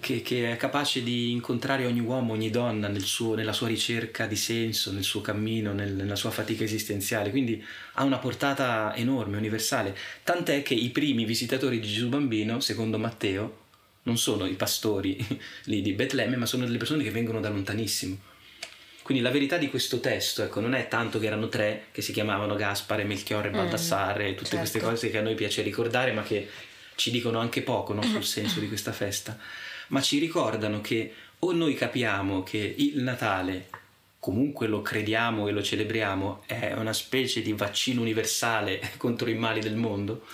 che, 0.00 0.22
che, 0.22 0.52
è 0.52 0.56
capace 0.56 1.02
di 1.02 1.32
incontrare 1.32 1.84
ogni 1.84 2.00
uomo, 2.00 2.32
ogni 2.32 2.48
donna 2.48 2.88
nel 2.88 3.04
suo, 3.04 3.34
nella 3.34 3.52
sua 3.52 3.68
ricerca 3.68 4.24
di 4.24 4.36
senso, 4.36 4.90
nel 4.90 5.04
suo 5.04 5.20
cammino, 5.20 5.74
nel, 5.74 5.92
nella 5.92 6.16
sua 6.16 6.30
fatica 6.30 6.64
esistenziale. 6.64 7.28
Quindi 7.28 7.62
ha 7.94 8.02
una 8.02 8.16
portata 8.16 8.94
enorme, 8.96 9.36
universale. 9.36 9.94
Tant'è 10.24 10.62
che 10.62 10.72
i 10.72 10.88
primi 10.88 11.26
visitatori 11.26 11.78
di 11.78 11.86
Gesù 11.86 12.08
bambino, 12.08 12.58
secondo 12.60 12.98
Matteo, 12.98 13.58
non 14.04 14.16
sono 14.16 14.46
i 14.46 14.54
pastori 14.54 15.18
lì 15.64 15.82
di 15.82 15.92
Betlemme, 15.92 16.36
ma 16.36 16.46
sono 16.46 16.64
delle 16.64 16.78
persone 16.78 17.02
che 17.02 17.10
vengono 17.10 17.38
da 17.38 17.50
lontanissimo. 17.50 18.16
Quindi 19.02 19.22
la 19.22 19.30
verità 19.30 19.58
di 19.58 19.68
questo 19.68 20.00
testo 20.00 20.42
ecco, 20.42 20.60
non 20.60 20.72
è 20.72 20.88
tanto 20.88 21.18
che 21.18 21.26
erano 21.26 21.48
tre 21.48 21.86
che 21.92 22.00
si 22.00 22.12
chiamavano 22.12 22.54
Gaspare, 22.54 23.04
Melchiorre, 23.04 23.50
Baldassare, 23.50 24.30
mm, 24.30 24.34
tutte 24.36 24.42
certo. 24.42 24.56
queste 24.56 24.80
cose 24.80 25.10
che 25.10 25.18
a 25.18 25.22
noi 25.22 25.34
piace 25.34 25.60
ricordare, 25.60 26.12
ma 26.12 26.22
che 26.22 26.48
ci 27.00 27.10
dicono 27.10 27.38
anche 27.38 27.62
poco 27.62 27.94
no, 27.94 28.02
sul 28.02 28.24
senso 28.24 28.60
di 28.60 28.68
questa 28.68 28.92
festa, 28.92 29.38
ma 29.88 30.02
ci 30.02 30.18
ricordano 30.18 30.82
che 30.82 31.14
o 31.38 31.52
noi 31.52 31.72
capiamo 31.72 32.42
che 32.42 32.74
il 32.76 33.02
Natale, 33.02 33.70
comunque 34.18 34.66
lo 34.66 34.82
crediamo 34.82 35.48
e 35.48 35.52
lo 35.52 35.62
celebriamo, 35.62 36.42
è 36.44 36.74
una 36.74 36.92
specie 36.92 37.40
di 37.40 37.54
vaccino 37.54 38.02
universale 38.02 38.82
contro 38.98 39.30
i 39.30 39.34
mali 39.34 39.60
del 39.60 39.76
mondo, 39.76 40.26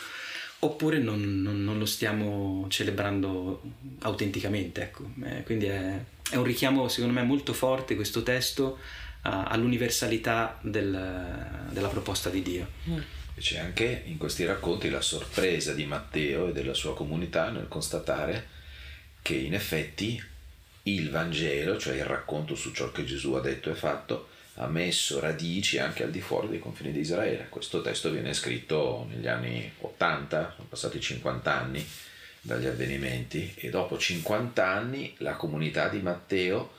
oppure 0.59 0.99
non, 0.99 1.41
non, 1.41 1.63
non 1.63 1.79
lo 1.79 1.87
stiamo 1.87 2.67
celebrando 2.69 3.63
autenticamente. 4.01 4.83
Ecco. 4.83 5.09
Eh, 5.23 5.45
quindi 5.45 5.67
è, 5.67 6.03
è 6.31 6.35
un 6.35 6.43
richiamo, 6.43 6.89
secondo 6.89 7.15
me, 7.15 7.25
molto 7.25 7.53
forte 7.53 7.95
questo 7.95 8.25
testo 8.25 8.79
all'universalità 9.23 10.59
del, 10.63 11.69
della 11.71 11.89
proposta 11.89 12.29
di 12.29 12.43
Dio. 12.43 12.69
Mm. 12.89 12.99
E 13.39 13.41
c'è 13.43 13.59
anche 13.59 14.03
in 14.07 14.17
questi 14.17 14.47
racconti 14.47 14.89
la 14.89 15.03
sorpresa 15.03 15.75
di 15.75 15.85
Matteo 15.85 16.49
e 16.49 16.53
della 16.53 16.73
sua 16.73 16.95
comunità 16.95 17.51
nel 17.51 17.69
constatare 17.69 18.49
che 19.21 19.35
in 19.35 19.53
effetti 19.53 20.23
il 20.85 21.11
Vangelo, 21.11 21.77
cioè 21.79 21.97
il 21.97 22.05
racconto 22.05 22.55
su 22.55 22.73
ciò 22.73 22.91
che 22.93 23.05
Gesù 23.05 23.35
ha 23.35 23.41
detto 23.41 23.71
e 23.71 23.75
fatto, 23.75 24.29
ha 24.55 24.67
messo 24.69 25.21
radici 25.21 25.79
anche 25.79 26.03
al 26.03 26.11
di 26.11 26.23
fuori 26.23 26.49
dei 26.49 26.61
confini 26.61 26.93
di 26.93 27.01
Israele. 27.01 27.49
Questo 27.51 27.83
testo 27.83 28.11
viene 28.11 28.33
scritto 28.33 29.07
negli 29.11 29.27
anni 29.27 29.71
80, 29.81 30.53
sono 30.57 30.69
passati 30.69 30.99
50 30.99 31.55
anni 31.55 31.87
dagli 32.41 32.67
avvenimenti 32.67 33.53
e 33.57 33.69
dopo 33.69 33.99
50 33.99 34.67
anni 34.67 35.15
la 35.19 35.35
comunità 35.35 35.89
di 35.89 36.01
Matteo 36.01 36.76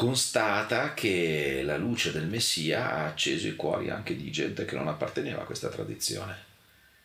constata 0.00 0.94
che 0.94 1.60
la 1.62 1.76
luce 1.76 2.10
del 2.10 2.26
Messia 2.26 2.90
ha 2.90 3.04
acceso 3.04 3.46
i 3.46 3.54
cuori 3.54 3.90
anche 3.90 4.16
di 4.16 4.30
gente 4.30 4.64
che 4.64 4.74
non 4.74 4.88
apparteneva 4.88 5.42
a 5.42 5.44
questa 5.44 5.68
tradizione 5.68 6.38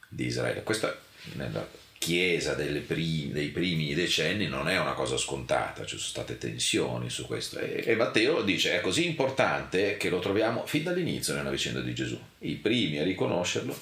di 0.08 0.28
Israele. 0.28 0.64
Questa 0.64 0.98
nella 1.34 1.68
Chiesa 1.98 2.54
primi, 2.54 3.32
dei 3.34 3.50
primi 3.50 3.94
decenni 3.94 4.48
non 4.48 4.70
è 4.70 4.80
una 4.80 4.94
cosa 4.94 5.18
scontata, 5.18 5.84
ci 5.84 5.98
sono 5.98 6.08
state 6.08 6.38
tensioni 6.38 7.10
su 7.10 7.26
questo. 7.26 7.60
E, 7.60 7.84
e 7.86 7.96
Matteo 7.98 8.44
dice 8.44 8.78
è 8.78 8.80
così 8.80 9.06
importante 9.06 9.98
che 9.98 10.10
lo 10.10 10.20
troviamo 10.20 10.66
fin 10.66 10.84
dall'inizio 10.84 11.34
nella 11.34 11.50
vicenda 11.50 11.82
di 11.82 11.94
Gesù. 11.94 12.18
I 12.40 12.54
primi 12.56 13.00
a 13.00 13.04
riconoscerlo 13.04 13.78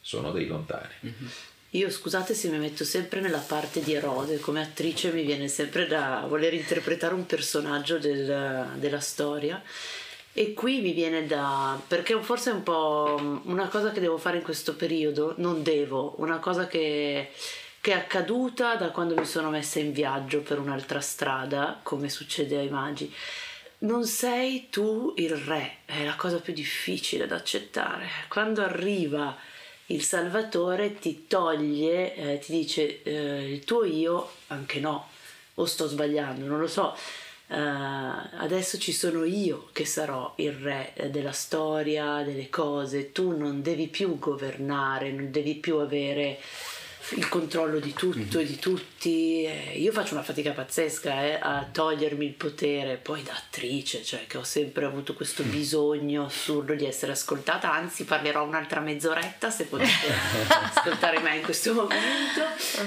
sono 0.00 0.32
dei 0.32 0.46
lontani. 0.46 0.92
Mm-hmm. 1.04 1.26
Io 1.74 1.90
scusate 1.90 2.34
se 2.34 2.50
mi 2.50 2.58
metto 2.58 2.84
sempre 2.84 3.20
nella 3.20 3.40
parte 3.40 3.82
di 3.82 3.94
Erode, 3.94 4.38
come 4.38 4.62
attrice 4.62 5.10
mi 5.10 5.24
viene 5.24 5.48
sempre 5.48 5.88
da 5.88 6.24
voler 6.28 6.54
interpretare 6.54 7.14
un 7.14 7.26
personaggio 7.26 7.98
del, 7.98 8.68
della 8.76 9.00
storia 9.00 9.60
e 10.32 10.52
qui 10.52 10.80
mi 10.80 10.92
viene 10.92 11.26
da 11.26 11.80
perché 11.84 12.16
forse 12.22 12.50
è 12.50 12.52
un 12.52 12.62
po' 12.62 13.40
una 13.46 13.66
cosa 13.66 13.90
che 13.90 13.98
devo 13.98 14.18
fare 14.18 14.36
in 14.36 14.44
questo 14.44 14.76
periodo, 14.76 15.34
non 15.38 15.64
devo, 15.64 16.14
una 16.18 16.38
cosa 16.38 16.68
che, 16.68 17.32
che 17.80 17.90
è 17.90 17.96
accaduta 17.96 18.76
da 18.76 18.90
quando 18.90 19.16
mi 19.16 19.26
sono 19.26 19.50
messa 19.50 19.80
in 19.80 19.90
viaggio 19.90 20.42
per 20.42 20.60
un'altra 20.60 21.00
strada, 21.00 21.80
come 21.82 22.08
succede 22.08 22.56
ai 22.56 22.68
magi. 22.68 23.12
Non 23.78 24.06
sei 24.06 24.68
tu 24.70 25.12
il 25.16 25.34
re, 25.34 25.78
è 25.86 26.04
la 26.04 26.14
cosa 26.14 26.38
più 26.38 26.52
difficile 26.52 27.26
da 27.26 27.34
accettare. 27.34 28.08
Quando 28.28 28.62
arriva 28.62 29.36
il 29.86 30.02
Salvatore 30.02 30.98
ti 30.98 31.26
toglie, 31.26 32.14
eh, 32.14 32.38
ti 32.38 32.52
dice 32.52 33.02
eh, 33.02 33.52
il 33.52 33.64
tuo 33.64 33.84
io, 33.84 34.30
anche 34.48 34.80
no, 34.80 35.08
o 35.54 35.64
sto 35.66 35.86
sbagliando, 35.86 36.46
non 36.46 36.58
lo 36.58 36.66
so. 36.68 36.96
Uh, 37.46 37.56
adesso 38.38 38.78
ci 38.78 38.90
sono 38.90 39.22
io 39.22 39.68
che 39.72 39.84
sarò 39.84 40.32
il 40.38 40.52
re 40.52 40.94
della 41.10 41.30
storia, 41.30 42.22
delle 42.22 42.48
cose, 42.48 43.12
tu 43.12 43.36
non 43.36 43.60
devi 43.60 43.86
più 43.88 44.18
governare, 44.18 45.12
non 45.12 45.30
devi 45.30 45.54
più 45.56 45.76
avere 45.76 46.40
il 47.10 47.28
controllo 47.28 47.78
di 47.78 47.92
tutto 47.92 48.38
e 48.38 48.44
di 48.44 48.58
tutti. 48.58 49.46
io 49.76 49.92
faccio 49.92 50.14
una 50.14 50.22
fatica 50.22 50.52
pazzesca 50.52 51.22
eh, 51.22 51.38
a 51.40 51.68
togliermi 51.70 52.24
il 52.24 52.32
potere, 52.32 52.96
poi 52.96 53.22
da 53.22 53.34
attrice, 53.34 54.02
cioè 54.02 54.26
che 54.26 54.38
ho 54.38 54.44
sempre 54.44 54.86
avuto 54.86 55.14
questo 55.14 55.44
mm. 55.44 55.50
bisogno 55.50 56.24
assurdo 56.24 56.74
di 56.74 56.86
essere 56.86 57.12
ascoltata, 57.12 57.72
anzi 57.72 58.04
parlerò 58.04 58.44
un'altra 58.44 58.80
mezz'oretta 58.80 59.50
se 59.50 59.64
potete 59.66 59.90
ascoltare 60.48 61.20
me 61.20 61.36
in 61.36 61.42
questo 61.42 61.74
momento. 61.74 62.42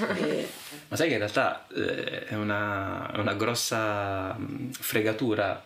E... 0.18 0.48
Ma 0.88 0.96
sai 0.96 1.08
che 1.08 1.14
in 1.14 1.20
realtà 1.20 1.66
eh, 1.74 2.24
è 2.24 2.34
una, 2.34 3.10
una 3.16 3.34
grossa 3.34 4.34
mm, 4.38 4.70
fregatura 4.70 5.62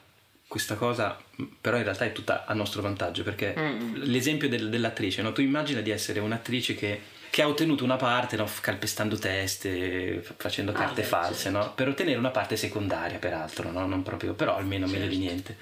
questa 0.46 0.74
cosa 0.74 1.18
però 1.60 1.78
in 1.78 1.84
realtà 1.84 2.04
è 2.04 2.12
tutta 2.12 2.44
a 2.44 2.52
nostro 2.52 2.82
vantaggio 2.82 3.22
perché 3.22 3.54
mm. 3.56 3.94
l'esempio 4.02 4.48
del, 4.48 4.68
dell'attrice, 4.68 5.22
no? 5.22 5.32
tu 5.32 5.40
immagina 5.40 5.80
di 5.80 5.90
essere 5.90 6.20
un'attrice 6.20 6.74
che 6.74 7.00
che 7.32 7.40
ha 7.40 7.48
ottenuto 7.48 7.82
una 7.82 7.96
parte 7.96 8.36
no, 8.36 8.46
calpestando 8.60 9.16
teste, 9.16 10.22
facendo 10.36 10.70
ah, 10.72 10.74
carte 10.74 11.00
ah, 11.00 11.06
false, 11.06 11.44
certo. 11.44 11.58
no? 11.58 11.72
per 11.72 11.88
ottenere 11.88 12.18
una 12.18 12.28
parte 12.28 12.58
secondaria 12.58 13.16
peraltro, 13.16 13.72
no? 13.72 13.86
non 13.86 14.02
proprio, 14.02 14.34
però 14.34 14.54
almeno 14.54 14.86
certo. 14.86 15.00
meglio 15.00 15.16
di 15.16 15.24
certo. 15.24 15.32
niente. 15.32 15.56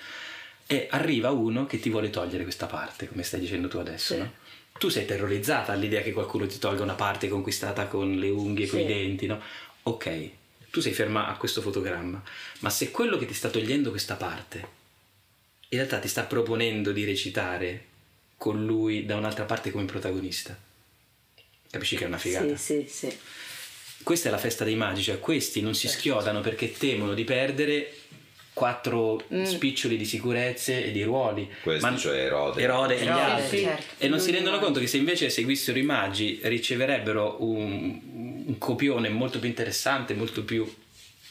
E 0.67 0.89
arriva 0.91 1.31
uno 1.31 1.67
che 1.67 1.79
ti 1.79 1.89
vuole 1.89 2.11
togliere 2.11 2.43
questa 2.43 2.67
parte, 2.67 3.07
come 3.07 3.23
stai 3.23 3.39
dicendo 3.39 3.69
tu 3.69 3.79
adesso. 3.79 4.15
Sì. 4.17 4.29
Tu 4.81 4.89
sei 4.89 5.05
terrorizzata 5.05 5.71
all'idea 5.71 6.03
che 6.03 6.13
qualcuno 6.13 6.45
ti 6.49 6.59
tolga 6.59 6.83
una 6.83 6.95
parte 6.95 7.29
conquistata 7.29 7.87
con 7.87 8.17
le 8.17 8.31
unghie, 8.31 8.65
sì. 8.67 8.73
con 8.73 8.81
i 8.81 8.87
denti, 8.87 9.27
no? 9.27 9.41
Ok, 9.85 10.29
tu 10.73 10.81
sei 10.81 10.93
ferma 10.93 11.29
a 11.29 11.37
questo 11.37 11.61
fotogramma, 11.61 12.21
ma 12.59 12.71
se 12.71 12.91
quello 12.91 13.17
che 13.17 13.27
ti 13.27 13.35
sta 13.35 13.49
togliendo 13.49 13.91
questa 13.91 14.17
parte 14.17 14.79
in 15.69 15.79
realtà 15.79 16.01
ti 16.01 16.09
sta 16.09 16.25
proponendo 16.25 16.91
di 16.91 17.05
recitare 17.05 17.85
con 18.37 18.65
lui 18.65 19.07
da 19.07 19.15
un'altra 19.15 19.45
parte 19.45 19.71
come 19.71 19.85
protagonista, 19.85 20.59
Capisci 21.71 21.97
che 21.97 22.05
è 22.05 22.07
una 22.07 22.19
figata? 22.19 22.57
Sì, 22.57 22.85
sì, 22.89 23.09
sì. 23.09 23.19
Questa 24.03 24.29
è 24.29 24.31
la 24.31 24.39
festa 24.39 24.65
dei 24.65 24.75
magi, 24.75 25.03
cioè 25.03 25.21
questi 25.21 25.61
non 25.61 25.75
si 25.75 25.87
certo. 25.87 25.99
schiodano 25.99 26.41
perché 26.41 26.73
temono 26.73 27.15
di 27.15 27.25
perdere 27.25 27.95
quattro 28.53 29.23
mm. 29.33 29.45
spiccioli 29.45 29.97
di 29.97 30.05
sicurezze 30.05 30.85
e 30.85 30.91
di 30.91 31.03
ruoli. 31.03 31.49
Questi, 31.63 31.89
Ma, 31.89 31.97
cioè 31.97 32.19
Erode. 32.19 32.61
Erode 32.61 32.99
e 32.99 33.05
gli 33.05 33.09
altri. 33.09 33.61
Certo. 33.63 34.05
E 34.05 34.09
non 34.09 34.19
si 34.21 34.31
rendono 34.31 34.59
conto 34.59 34.81
che 34.81 34.87
se 34.87 34.97
invece 34.97 35.31
seguissero 35.31 35.79
i 35.79 35.83
magi 35.83 36.41
riceverebbero 36.43 37.37
un, 37.45 38.01
un 38.47 38.59
copione 38.59 39.09
molto 39.09 39.39
più 39.39 39.49
interessante, 39.49 40.15
molto 40.15 40.43
più 40.45 40.71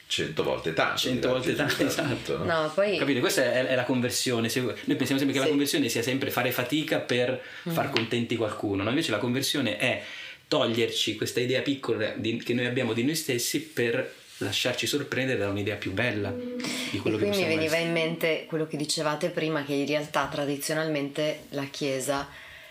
cento 0.10 0.44
volte 0.44 0.74
tanto. 0.74 0.98
Cento 0.98 1.30
volte 1.30 1.54
tanto, 1.54 1.86
esatto. 1.86 2.38
No? 2.39 2.44
no 2.44 2.72
poi... 2.74 2.98
Capite? 2.98 3.20
Questa 3.20 3.44
è, 3.44 3.68
è, 3.68 3.75
la 3.75 3.84
conversione. 3.84 4.50
Noi 4.56 4.74
pensiamo 4.96 5.18
sempre 5.18 5.28
che 5.28 5.34
sì. 5.34 5.39
la 5.39 5.50
conversione 5.50 5.88
sia 5.88 6.01
sempre 6.01 6.32
fare 6.32 6.51
fatica 6.51 6.98
per 6.98 7.39
mm. 7.70 7.72
far 7.72 7.92
contenti 7.92 8.36
qualcuno, 8.36 8.82
no? 8.82 8.89
invece 8.89 9.12
la 9.12 9.20
conversione 9.20 9.78
è 9.78 10.04
toglierci 10.48 11.16
questa 11.16 11.39
idea 11.39 11.62
piccola 11.62 12.12
di, 12.16 12.38
che 12.38 12.56
noi 12.56 12.66
abbiamo 12.66 12.94
di 12.94 13.04
noi 13.04 13.13
stessi 13.13 13.62
per 13.62 14.16
lasciarci 14.38 14.88
sorprendere 14.88 15.38
da 15.38 15.50
un'idea 15.50 15.75
più 15.75 15.92
bella 15.92 16.32
di 16.32 16.98
quello 16.98 17.18
e 17.18 17.20
che 17.20 17.28
qui 17.28 17.38
mi 17.38 17.44
veniva 17.44 17.75
essere. 17.75 17.82
in 17.82 17.92
mente 17.92 18.46
quello 18.48 18.66
che 18.66 18.78
dicevate 18.78 19.30
prima 19.30 19.63
che 19.63 19.74
in 19.74 19.86
realtà 19.86 20.28
tradizionalmente 20.32 21.42
la 21.50 21.66
Chiesa 21.66 22.28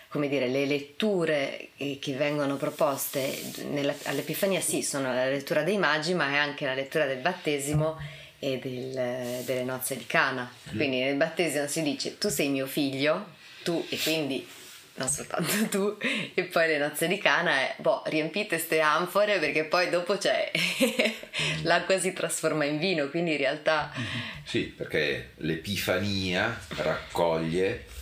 come 0.09 0.27
dire, 0.27 0.47
le 0.47 0.65
letture 0.65 1.69
che 1.77 2.13
vengono 2.17 2.57
proposte 2.57 3.41
all'Epifania 4.05 4.59
sì, 4.59 4.81
sono 4.81 5.13
la 5.13 5.29
lettura 5.29 5.61
dei 5.61 5.77
magi, 5.77 6.15
ma 6.15 6.29
è 6.29 6.37
anche 6.37 6.65
la 6.65 6.73
lettura 6.73 7.05
del 7.05 7.19
battesimo 7.19 7.97
e 8.39 8.57
del, 8.57 9.43
delle 9.45 9.63
nozze 9.63 9.95
di 9.95 10.07
Cana. 10.07 10.51
Mm. 10.71 10.75
Quindi 10.75 10.99
nel 11.01 11.15
battesimo 11.15 11.67
si 11.67 11.83
dice 11.83 12.17
tu 12.17 12.29
sei 12.29 12.49
mio 12.49 12.65
figlio, 12.65 13.27
tu 13.63 13.85
e 13.89 13.99
quindi 13.99 14.47
non 14.95 15.07
soltanto 15.07 15.53
tu, 15.69 15.97
e 16.33 16.43
poi 16.43 16.67
le 16.67 16.79
nozze 16.79 17.07
di 17.07 17.19
Cana 17.19 17.51
è, 17.51 17.75
boh, 17.77 18.01
riempite 18.07 18.57
ste 18.57 18.81
anfore 18.81 19.37
perché 19.37 19.65
poi 19.65 19.89
dopo 19.89 20.17
c'è, 20.17 20.49
l'acqua 21.63 21.99
si 21.99 22.13
trasforma 22.13 22.65
in 22.65 22.79
vino, 22.79 23.09
quindi 23.09 23.31
in 23.31 23.37
realtà... 23.37 23.91
Sì, 24.43 24.63
perché 24.63 25.33
l'Epifania 25.37 26.59
raccoglie 26.77 27.97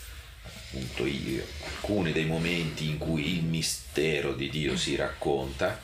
appunto 0.68 1.06
io, 1.06 1.46
alcuni 1.66 2.12
dei 2.12 2.26
momenti 2.26 2.90
in 2.90 2.98
cui 2.98 3.38
il 3.38 3.44
mistero 3.44 4.34
di 4.34 4.50
Dio 4.50 4.76
si 4.76 4.96
racconta 4.96 5.80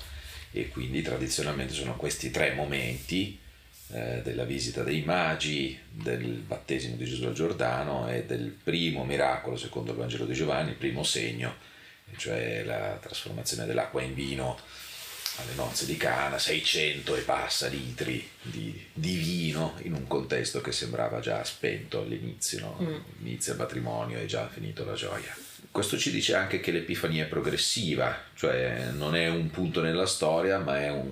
e 0.51 0.69
quindi 0.69 1.01
tradizionalmente 1.01 1.73
sono 1.73 1.95
questi 1.95 2.29
tre 2.29 2.53
momenti 2.53 3.39
eh, 3.91 4.21
della 4.23 4.43
visita 4.43 4.83
dei 4.83 5.01
magi, 5.03 5.79
del 5.89 6.43
battesimo 6.45 6.95
di 6.95 7.05
Gesù 7.05 7.25
al 7.25 7.33
Giordano 7.33 8.09
e 8.09 8.25
del 8.25 8.49
primo 8.49 9.05
miracolo 9.05 9.57
secondo 9.57 9.91
il 9.91 9.97
Vangelo 9.97 10.25
di 10.25 10.33
Giovanni, 10.33 10.71
il 10.71 10.75
primo 10.75 11.03
segno, 11.03 11.55
cioè 12.17 12.63
la 12.63 12.97
trasformazione 13.01 13.65
dell'acqua 13.65 14.01
in 14.01 14.13
vino 14.13 14.59
alle 15.37 15.53
nozze 15.55 15.85
di 15.85 15.97
Cana, 15.97 16.37
600 16.37 17.15
e 17.15 17.21
passa 17.21 17.67
litri 17.67 18.27
di, 18.41 18.85
di, 18.93 19.15
vino 19.15 19.75
in 19.81 19.93
un 19.93 20.05
contesto 20.07 20.61
che 20.61 20.71
sembrava 20.71 21.19
già 21.19 21.43
spento 21.43 22.01
all'inizio, 22.01 22.59
no? 22.59 22.77
mm. 22.81 23.25
inizia 23.25 23.53
il 23.53 23.59
matrimonio 23.59 24.19
e 24.19 24.25
già 24.25 24.47
finito 24.47 24.85
la 24.85 24.93
gioia. 24.93 25.35
Questo 25.71 25.97
ci 25.97 26.11
dice 26.11 26.35
anche 26.35 26.59
che 26.59 26.71
l'Epifania 26.71 27.23
è 27.23 27.27
progressiva, 27.27 28.15
cioè 28.35 28.91
non 28.91 29.15
è 29.15 29.27
un 29.27 29.49
punto 29.49 29.81
nella 29.81 30.05
storia, 30.05 30.59
ma 30.59 30.79
è 30.79 30.91
un, 30.91 31.09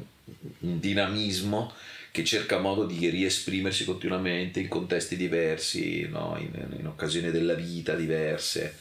un 0.60 0.80
dinamismo 0.80 1.74
che 2.12 2.24
cerca 2.26 2.60
modo 2.60 2.86
di 2.86 3.10
riesprimersi 3.10 3.86
continuamente 3.86 4.60
in 4.60 4.68
contesti 4.68 5.16
diversi, 5.16 6.08
no? 6.10 6.36
in, 6.38 6.78
in, 6.78 6.86
occasioni 6.86 7.32
della 7.32 7.54
vita 7.54 7.96
diverse 7.96 8.76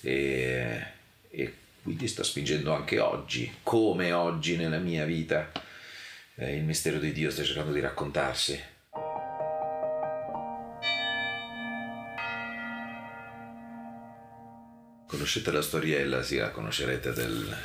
e, 0.00 0.82
e, 1.28 1.54
quindi 1.82 2.08
sta 2.08 2.22
spingendo 2.22 2.74
anche 2.74 2.98
oggi, 2.98 3.52
come 3.62 4.12
oggi 4.12 4.56
nella 4.56 4.78
mia 4.78 5.04
vita 5.04 5.50
eh, 6.34 6.56
il 6.56 6.64
mistero 6.64 6.98
di 6.98 7.12
Dio 7.12 7.30
sta 7.30 7.42
cercando 7.42 7.72
di 7.72 7.80
raccontarsi. 7.80 8.62
Conoscete 15.06 15.50
la 15.50 15.62
storiella, 15.62 16.22
sì, 16.22 16.36
la 16.36 16.50
conoscerete 16.50 17.12
del, 17.12 17.56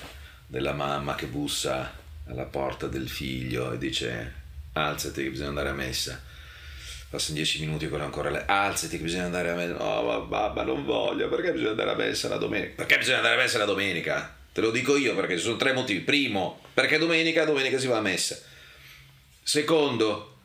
della 0.48 0.74
mamma 0.74 1.16
che 1.16 1.28
bussa 1.28 1.94
alla 2.28 2.46
porta 2.46 2.88
del 2.88 3.08
figlio 3.08 3.72
e 3.72 3.78
dice 3.78 4.34
alzati 4.74 5.24
che 5.24 5.30
bisogna 5.30 5.50
andare 5.50 5.70
a 5.70 5.74
messa. 5.74 6.22
Passano 7.10 7.36
dieci 7.36 7.60
minuti 7.60 7.88
quello 7.88 8.04
ancora 8.04 8.30
lei 8.30 8.44
alzati 8.46 8.98
che 8.98 9.04
bisogna 9.04 9.26
andare 9.26 9.50
a 9.50 9.56
messa 9.56 9.74
no 9.74 10.26
babà 10.28 10.64
non 10.64 10.84
voglio 10.86 11.30
perché 11.30 11.52
bisogna 11.52 11.72
andare 11.72 11.92
a 11.92 11.96
messa 11.96 12.28
la 12.28 12.38
domenica 12.38 12.74
perché 12.76 12.98
bisogna 12.98 13.18
andare 13.18 13.36
a 13.36 13.38
messa 13.38 13.58
la 13.58 13.66
domenica 13.66 14.36
te 14.52 14.62
lo 14.62 14.72
dico 14.72 14.98
io 14.98 15.16
perché 15.16 15.38
ci 15.38 15.44
sono 15.44 15.58
tre 15.58 15.74
motivi 15.74 16.00
primo 16.02 16.62
perché 16.74 16.98
domenica 16.98 17.46
domenica 17.46 17.78
si 17.78 17.88
va 17.88 17.98
a 17.98 18.02
messa 18.02 18.38
secondo 19.44 20.38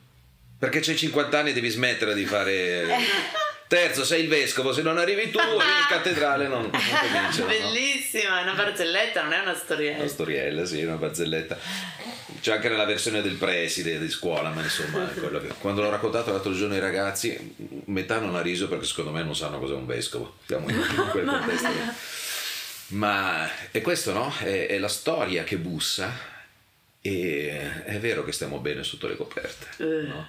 perché 0.58 0.80
c'hai 0.80 0.96
50 0.96 1.38
anni 1.38 1.50
e 1.50 1.52
devi 1.54 1.70
smettere 1.70 2.14
di 2.14 2.26
fare 2.26 2.86
Terzo, 3.70 4.04
sei 4.04 4.24
il 4.24 4.28
vescovo, 4.28 4.72
se 4.72 4.82
non 4.82 4.98
arrivi 4.98 5.30
tu, 5.30 5.38
in 5.38 5.86
cattedrale, 5.88 6.48
non, 6.48 6.62
non 6.62 6.70
cominciano. 6.72 7.46
Bellissima, 7.46 8.40
è 8.40 8.42
una 8.42 8.54
barzelletta, 8.54 9.22
non 9.22 9.32
è 9.32 9.38
una 9.38 9.54
storiella. 9.54 9.98
Una 9.98 10.08
storiella, 10.08 10.64
sì, 10.64 10.82
una 10.82 10.96
barzelletta. 10.96 11.56
C'è 12.40 12.52
anche 12.52 12.68
nella 12.68 12.84
versione 12.84 13.22
del 13.22 13.34
preside 13.34 13.98
di 13.98 14.08
scuola, 14.08 14.50
ma 14.50 14.62
insomma, 14.62 15.08
che, 15.08 15.54
quando 15.58 15.82
l'ho 15.82 15.90
raccontato 15.90 16.32
l'altro 16.32 16.54
giorno 16.54 16.74
ai 16.74 16.80
ragazzi, 16.80 17.54
metà 17.86 18.18
non 18.18 18.34
ha 18.34 18.40
riso 18.40 18.68
perché 18.68 18.86
secondo 18.86 19.10
me 19.10 19.22
non 19.22 19.36
sanno 19.36 19.58
cos'è 19.58 19.74
un 19.74 19.86
vescovo. 19.86 20.36
Siamo 20.46 20.68
in, 20.70 20.76
in 20.76 21.08
quel 21.10 21.26
contesto. 21.26 21.68
Ma 22.96 23.48
è 23.70 23.80
questo, 23.82 24.12
no? 24.12 24.32
È, 24.38 24.66
è 24.66 24.78
la 24.78 24.88
storia 24.88 25.44
che 25.44 25.58
bussa 25.58 26.38
e 27.02 27.84
è 27.84 27.98
vero 27.98 28.22
che 28.24 28.32
stiamo 28.32 28.58
bene 28.58 28.84
sotto 28.84 29.08
le 29.08 29.16
coperte. 29.16 29.82
Eh, 29.82 30.06
no? 30.06 30.26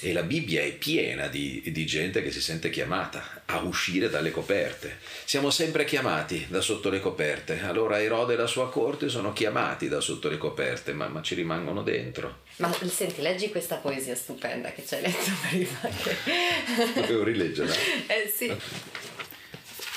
E 0.00 0.12
la 0.12 0.22
Bibbia 0.22 0.60
è 0.60 0.72
piena 0.74 1.26
di, 1.26 1.62
di 1.64 1.86
gente 1.86 2.22
che 2.22 2.30
si 2.30 2.42
sente 2.42 2.68
chiamata 2.68 3.42
a 3.46 3.62
uscire 3.62 4.10
dalle 4.10 4.30
coperte. 4.30 4.98
Siamo 5.24 5.48
sempre 5.48 5.84
chiamati 5.84 6.46
da 6.50 6.60
sotto 6.60 6.90
le 6.90 7.00
coperte. 7.00 7.62
Allora 7.62 8.02
Erode 8.02 8.34
e 8.34 8.36
la 8.36 8.46
sua 8.46 8.68
corte 8.68 9.08
sono 9.08 9.32
chiamati 9.32 9.88
da 9.88 10.00
sotto 10.00 10.28
le 10.28 10.36
coperte, 10.36 10.92
ma, 10.92 11.08
ma 11.08 11.22
ci 11.22 11.34
rimangono 11.34 11.82
dentro. 11.82 12.40
Ma 12.56 12.70
senti, 12.90 13.22
leggi 13.22 13.48
questa 13.48 13.76
poesia 13.76 14.14
stupenda 14.14 14.70
che 14.72 14.84
ci 14.86 14.94
hai 14.96 15.02
letto 15.02 15.30
prima. 15.48 15.78
Che... 15.80 17.00
Dovevo 17.00 17.24
rileggerla. 17.24 17.74
eh 18.08 18.30
sì. 18.34 18.54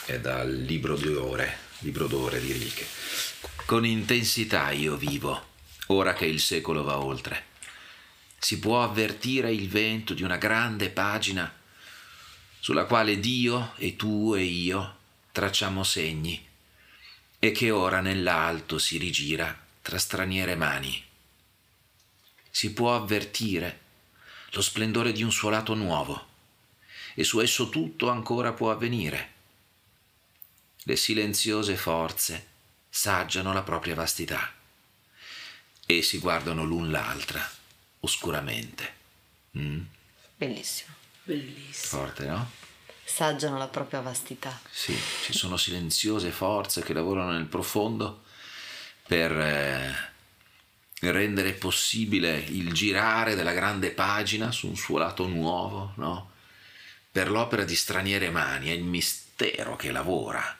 È 0.05 0.17
dal 0.19 0.49
libro 0.49 0.95
d'ore, 0.95 1.57
libro 1.79 2.07
d'ore 2.07 2.39
di 2.39 2.53
Rilke. 2.53 2.85
Con 3.65 3.85
intensità 3.85 4.71
io 4.71 4.95
vivo 4.95 5.53
ora 5.87 6.13
che 6.13 6.25
il 6.25 6.39
secolo 6.39 6.83
va 6.83 6.99
oltre. 6.99 7.53
Si 8.37 8.59
può 8.59 8.83
avvertire 8.83 9.51
il 9.51 9.69
vento 9.69 10.13
di 10.13 10.23
una 10.23 10.37
grande 10.37 10.89
pagina 10.89 11.51
sulla 12.59 12.85
quale 12.85 13.19
Dio 13.19 13.73
e 13.77 13.95
tu 13.95 14.33
e 14.35 14.43
io 14.43 14.97
tracciamo 15.31 15.83
segni 15.83 16.43
e 17.37 17.51
che 17.51 17.69
ora 17.69 17.99
nell'alto 18.01 18.79
si 18.79 18.97
rigira 18.97 19.57
tra 19.81 19.99
straniere 19.99 20.55
mani. 20.55 21.03
Si 22.49 22.73
può 22.73 22.95
avvertire 22.95 23.81
lo 24.51 24.61
splendore 24.61 25.11
di 25.11 25.21
un 25.21 25.31
suo 25.31 25.49
lato 25.49 25.73
nuovo 25.73 26.33
e 27.13 27.23
su 27.23 27.39
esso 27.41 27.69
tutto 27.69 28.09
ancora 28.09 28.53
può 28.53 28.71
avvenire. 28.71 29.33
Le 30.83 30.95
silenziose 30.95 31.75
forze 31.75 32.47
saggiano 32.89 33.53
la 33.53 33.63
propria 33.63 33.95
vastità 33.95 34.63
e 35.85 36.01
si 36.01 36.19
guardano 36.19 36.63
l'un 36.63 36.91
l'altra 36.91 37.47
oscuramente. 37.99 38.93
Mm? 39.57 39.81
Bellissimo. 40.35 40.93
Bellissimo. 41.23 42.01
Forte, 42.01 42.25
no? 42.25 42.51
Saggiano 43.03 43.57
la 43.57 43.67
propria 43.67 44.01
vastità. 44.01 44.59
Sì, 44.69 44.97
ci 45.23 45.33
sono 45.33 45.57
silenziose 45.57 46.31
forze 46.31 46.81
che 46.81 46.93
lavorano 46.93 47.31
nel 47.31 47.45
profondo 47.45 48.23
per 49.07 49.31
eh, 49.31 49.93
rendere 50.99 51.53
possibile 51.53 52.37
il 52.37 52.73
girare 52.73 53.35
della 53.35 53.53
grande 53.53 53.91
pagina 53.91 54.51
su 54.51 54.67
un 54.67 54.75
suo 54.75 54.97
lato 54.97 55.27
nuovo, 55.27 55.93
no? 55.97 56.31
Per 57.11 57.29
l'opera 57.29 57.63
di 57.63 57.75
straniere 57.75 58.29
mani, 58.29 58.69
è 58.69 58.73
il 58.73 58.83
mistero 58.83 59.75
che 59.75 59.91
lavora, 59.91 60.57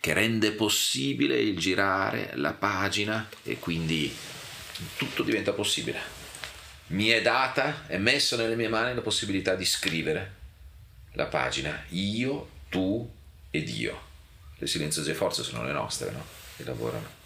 che 0.00 0.12
rende 0.12 0.52
possibile 0.52 1.40
il 1.40 1.58
girare 1.58 2.30
la 2.34 2.52
pagina 2.52 3.28
e 3.42 3.58
quindi 3.58 4.14
tutto 4.96 5.22
diventa 5.22 5.52
possibile. 5.52 6.16
Mi 6.88 7.08
è 7.08 7.20
data, 7.20 7.86
è 7.86 7.98
messa 7.98 8.36
nelle 8.36 8.56
mie 8.56 8.68
mani 8.68 8.94
la 8.94 9.00
possibilità 9.00 9.54
di 9.54 9.64
scrivere 9.64 10.36
la 11.12 11.26
pagina 11.26 11.84
io, 11.88 12.48
tu 12.68 13.10
e 13.50 13.62
Dio. 13.62 14.06
Le 14.56 14.66
silenziose 14.66 15.14
forze 15.14 15.42
sono 15.42 15.64
le 15.64 15.72
nostre, 15.72 16.10
no? 16.10 16.24
Che 16.56 16.64
lavorano. 16.64 17.16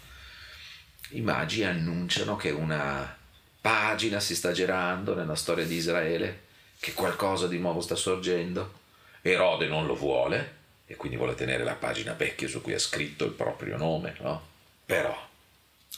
I 1.09 1.21
magi 1.21 1.63
annunciano 1.63 2.35
che 2.35 2.49
una 2.49 3.17
pagina 3.61 4.19
si 4.19 4.35
sta 4.35 4.51
girando 4.51 5.13
nella 5.15 5.35
storia 5.35 5.65
di 5.65 5.75
Israele, 5.75 6.41
che 6.79 6.93
qualcosa 6.93 7.47
di 7.47 7.59
nuovo 7.59 7.81
sta 7.81 7.95
sorgendo. 7.95 8.81
Erode 9.21 9.67
non 9.67 9.85
lo 9.85 9.95
vuole 9.95 10.61
e 10.85 10.95
quindi 10.95 11.17
vuole 11.17 11.35
tenere 11.35 11.63
la 11.63 11.75
pagina 11.75 12.13
vecchia 12.13 12.47
su 12.47 12.61
cui 12.61 12.73
ha 12.73 12.79
scritto 12.79 13.25
il 13.25 13.31
proprio 13.31 13.77
nome, 13.77 14.15
no? 14.19 14.41
Però 14.85 15.29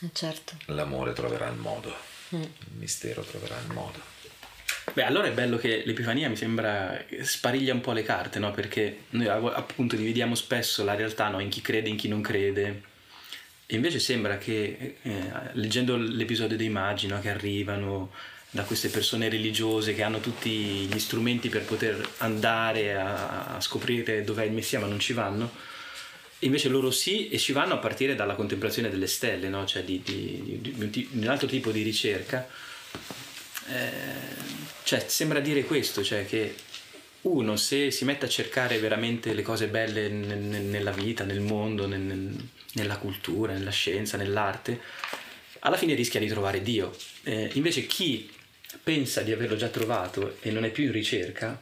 Eh, 0.01 0.09
certo. 0.13 0.57
l'amore 0.67 1.13
troverà 1.13 1.47
il 1.47 1.57
modo, 1.57 1.93
il 2.29 2.49
mistero 2.77 3.21
troverà 3.23 3.57
il 3.59 3.73
modo. 3.73 4.13
Beh, 4.93 5.03
allora 5.03 5.27
è 5.27 5.31
bello 5.31 5.57
che 5.57 5.83
l'Epifania 5.85 6.29
mi 6.29 6.35
sembra 6.35 7.03
spariglia 7.23 7.73
un 7.73 7.81
po' 7.81 7.91
le 7.91 8.03
carte, 8.03 8.39
no? 8.39 8.51
Perché 8.51 9.05
noi 9.11 9.27
appunto 9.27 9.95
dividiamo 9.95 10.35
spesso 10.35 10.83
la 10.83 10.93
realtà 10.95 11.27
no? 11.29 11.39
in 11.39 11.49
chi 11.49 11.61
crede 11.61 11.87
e 11.87 11.89
in 11.89 11.97
chi 11.97 12.07
non 12.07 12.21
crede. 12.21 12.83
E 13.65 13.75
invece 13.75 13.97
sembra 13.99 14.37
che, 14.37 14.97
eh, 15.01 15.31
leggendo 15.53 15.97
l'episodio 15.97 16.55
dei 16.55 16.69
magi 16.69 17.07
no? 17.07 17.19
che 17.19 17.29
arrivano 17.31 18.11
da 18.55 18.63
queste 18.63 18.87
persone 18.87 19.27
religiose 19.27 19.93
che 19.93 20.01
hanno 20.01 20.21
tutti 20.21 20.49
gli 20.49 20.97
strumenti 20.97 21.49
per 21.49 21.63
poter 21.63 22.01
andare 22.19 22.95
a, 22.95 23.47
a 23.57 23.59
scoprire 23.59 24.23
dov'è 24.23 24.45
il 24.45 24.53
Messia 24.53 24.79
ma 24.79 24.87
non 24.87 24.97
ci 24.97 25.11
vanno, 25.11 25.51
invece 26.39 26.69
loro 26.69 26.89
sì 26.89 27.27
e 27.27 27.37
ci 27.37 27.51
vanno 27.51 27.73
a 27.73 27.79
partire 27.79 28.15
dalla 28.15 28.33
contemplazione 28.33 28.89
delle 28.89 29.07
stelle, 29.07 29.49
no? 29.49 29.65
cioè 29.65 29.83
di, 29.83 30.01
di, 30.01 30.57
di, 30.61 30.73
un, 30.79 30.89
di 30.89 31.09
un 31.11 31.27
altro 31.27 31.47
tipo 31.47 31.71
di 31.71 31.81
ricerca. 31.81 32.47
Eh, 33.67 33.89
cioè, 34.83 35.03
sembra 35.05 35.41
dire 35.41 35.65
questo, 35.65 36.01
cioè 36.01 36.25
che 36.25 36.55
uno 37.23 37.57
se 37.57 37.91
si 37.91 38.05
mette 38.05 38.25
a 38.25 38.29
cercare 38.29 38.77
veramente 38.77 39.33
le 39.33 39.41
cose 39.41 39.67
belle 39.67 40.07
nel- 40.07 40.37
nel- 40.37 40.61
nella 40.61 40.91
vita, 40.91 41.25
nel 41.25 41.41
mondo, 41.41 41.87
nel- 41.87 42.33
nella 42.75 42.97
cultura, 42.99 43.51
nella 43.51 43.71
scienza, 43.71 44.15
nell'arte, 44.15 44.79
alla 45.59 45.75
fine 45.75 45.93
rischia 45.93 46.21
di 46.21 46.27
trovare 46.27 46.61
Dio. 46.61 46.95
Eh, 47.23 47.49
invece 47.55 47.85
chi 47.85 48.29
pensa 48.83 49.21
di 49.21 49.31
averlo 49.31 49.55
già 49.55 49.67
trovato 49.67 50.37
e 50.41 50.51
non 50.51 50.65
è 50.65 50.69
più 50.69 50.85
in 50.85 50.91
ricerca, 50.91 51.59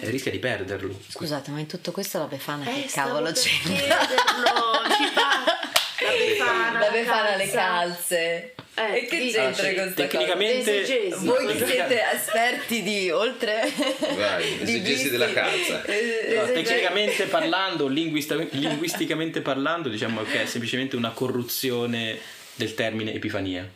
eh, 0.00 0.10
rischia 0.10 0.30
di 0.30 0.38
perderlo. 0.38 0.98
Scusate, 1.08 1.50
ma 1.50 1.60
in 1.60 1.66
tutto 1.66 1.92
questo 1.92 2.18
la 2.18 2.24
Befana 2.26 2.68
Eh, 2.70 2.82
che 2.82 2.88
cavolo 2.92 3.24
per 3.24 3.32
c'entra? 3.34 3.96
la 3.96 4.06
befana, 6.18 6.78
La 6.80 6.90
Befana 6.90 7.36
le 7.36 7.50
calze. 7.50 8.54
Eh, 8.74 8.98
e 8.98 9.06
che 9.06 9.18
sì. 9.18 9.32
c'entra 9.32 9.48
Ah, 9.48 9.54
sì. 9.70 9.74
questa 9.74 10.06
Tecnicamente- 10.06 10.82
cosa? 11.10 11.16
Voi 11.24 11.46
che 11.56 11.66
siete 11.66 12.00
esperti 12.14 12.82
di 12.84 13.10
oltre... 13.10 13.68
Vai, 14.16 14.58
di 14.58 14.62
esegesi 14.76 15.10
della 15.10 15.32
calza. 15.32 15.82
Eh, 15.84 16.34
No, 16.36 16.42
esegesi- 16.44 16.52
tecnicamente 16.52 17.24
parlando, 17.26 17.88
linguista- 17.88 18.36
linguisticamente 18.36 19.40
parlando, 19.40 19.88
diciamo 19.88 20.22
che 20.22 20.42
è 20.42 20.46
semplicemente 20.46 20.94
una 20.94 21.10
corruzione 21.10 22.18
del 22.54 22.74
termine 22.74 23.12
epifania, 23.14 23.68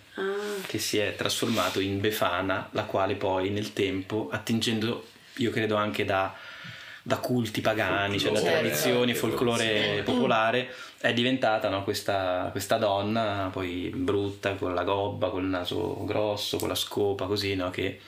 che 0.67 0.79
si 0.79 0.99
è 0.99 1.15
trasformato 1.17 1.81
in 1.81 2.01
befana, 2.01 2.69
la 2.73 2.85
quale 2.85 3.15
poi 3.15 3.51
nel 3.51 3.73
tempo, 3.73 4.29
attingendo, 4.31 5.07
io 5.37 5.51
credo 5.51 5.77
anche 5.77 6.05
da, 6.05 6.35
da 7.03 7.17
culti 7.19 7.61
pagani, 7.61 8.19
cioè 8.19 8.33
da 8.33 8.39
Folklore, 8.39 8.61
tradizioni, 8.61 9.01
anche, 9.11 9.15
folklore 9.15 10.03
popolare, 10.05 10.69
è 10.99 11.13
diventata 11.13 11.69
no, 11.69 11.83
questa, 11.83 12.49
questa 12.53 12.77
donna, 12.77 13.51
poi 13.53 13.91
brutta, 13.95 14.55
con 14.55 14.75
la 14.75 14.85
gobba, 14.85 15.31
col 15.31 15.45
naso 15.45 16.05
grosso, 16.05 16.59
con 16.59 16.69
la 16.69 16.75
scopa, 16.75 17.27
così, 17.27 17.55
no, 17.55 17.71
che, 17.71 18.01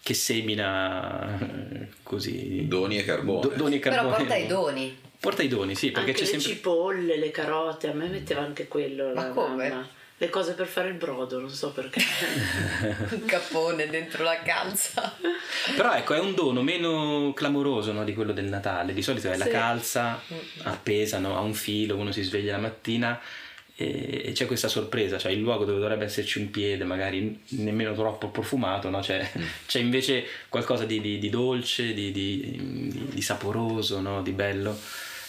che 0.00 0.14
semina 0.14 1.38
eh, 1.40 1.88
così... 2.02 2.66
Doni 2.68 2.98
e 2.98 3.04
carbone. 3.04 3.40
Do- 3.40 3.52
doni 3.56 3.76
e 3.76 3.78
Però 3.80 3.94
carbone. 3.94 4.16
porta 4.16 4.36
i 4.36 4.46
doni. 4.46 4.98
Porta 5.18 5.42
i 5.42 5.48
doni, 5.48 5.74
sì, 5.74 5.90
perché 5.90 6.10
anche 6.10 6.22
c'è 6.22 6.32
le 6.32 6.38
sempre... 6.38 6.56
cipolle, 6.56 7.18
le 7.18 7.30
carote, 7.30 7.88
a 7.88 7.92
me 7.92 8.06
metteva 8.06 8.42
anche 8.42 8.68
quello. 8.68 9.12
Ma 9.12 9.26
la 9.26 9.28
come? 9.30 9.68
mamma. 9.68 9.88
Le 10.18 10.30
cose 10.30 10.54
per 10.54 10.66
fare 10.66 10.88
il 10.88 10.94
brodo, 10.94 11.38
non 11.40 11.50
so 11.50 11.72
perché. 11.72 12.00
Un 13.12 13.24
cappone 13.26 13.86
dentro 13.88 14.24
la 14.24 14.40
calza. 14.42 15.14
Però 15.76 15.92
ecco, 15.92 16.14
è 16.14 16.18
un 16.18 16.34
dono 16.34 16.62
meno 16.62 17.32
clamoroso 17.34 17.92
no, 17.92 18.02
di 18.02 18.14
quello 18.14 18.32
del 18.32 18.46
Natale. 18.46 18.94
Di 18.94 19.02
solito 19.02 19.30
è 19.30 19.36
la 19.36 19.44
Sì. 19.44 19.50
calza 19.50 20.22
appesa 20.62 21.18
no, 21.18 21.36
a 21.36 21.40
un 21.40 21.52
filo, 21.52 21.96
uno 21.96 22.12
si 22.12 22.22
sveglia 22.22 22.52
la 22.52 22.62
mattina 22.62 23.20
e, 23.74 24.22
e 24.24 24.32
c'è 24.32 24.46
questa 24.46 24.68
sorpresa, 24.68 25.18
cioè 25.18 25.32
il 25.32 25.40
luogo 25.40 25.66
dove 25.66 25.80
dovrebbe 25.80 26.06
esserci 26.06 26.38
un 26.38 26.50
piede, 26.50 26.84
magari 26.84 27.42
nemmeno 27.48 27.92
troppo 27.92 28.28
profumato, 28.30 28.88
no? 28.88 29.00
c'è, 29.00 29.30
c'è 29.66 29.80
invece 29.80 30.24
qualcosa 30.48 30.86
di, 30.86 30.98
di- 31.02 31.18
di 31.18 31.28
dolce, 31.28 31.92
di, 31.92 32.10
di- 32.10 32.56
di- 32.90 33.06
di 33.10 33.20
saporoso, 33.20 34.00
no? 34.00 34.22
di 34.22 34.32
bello. 34.32 34.78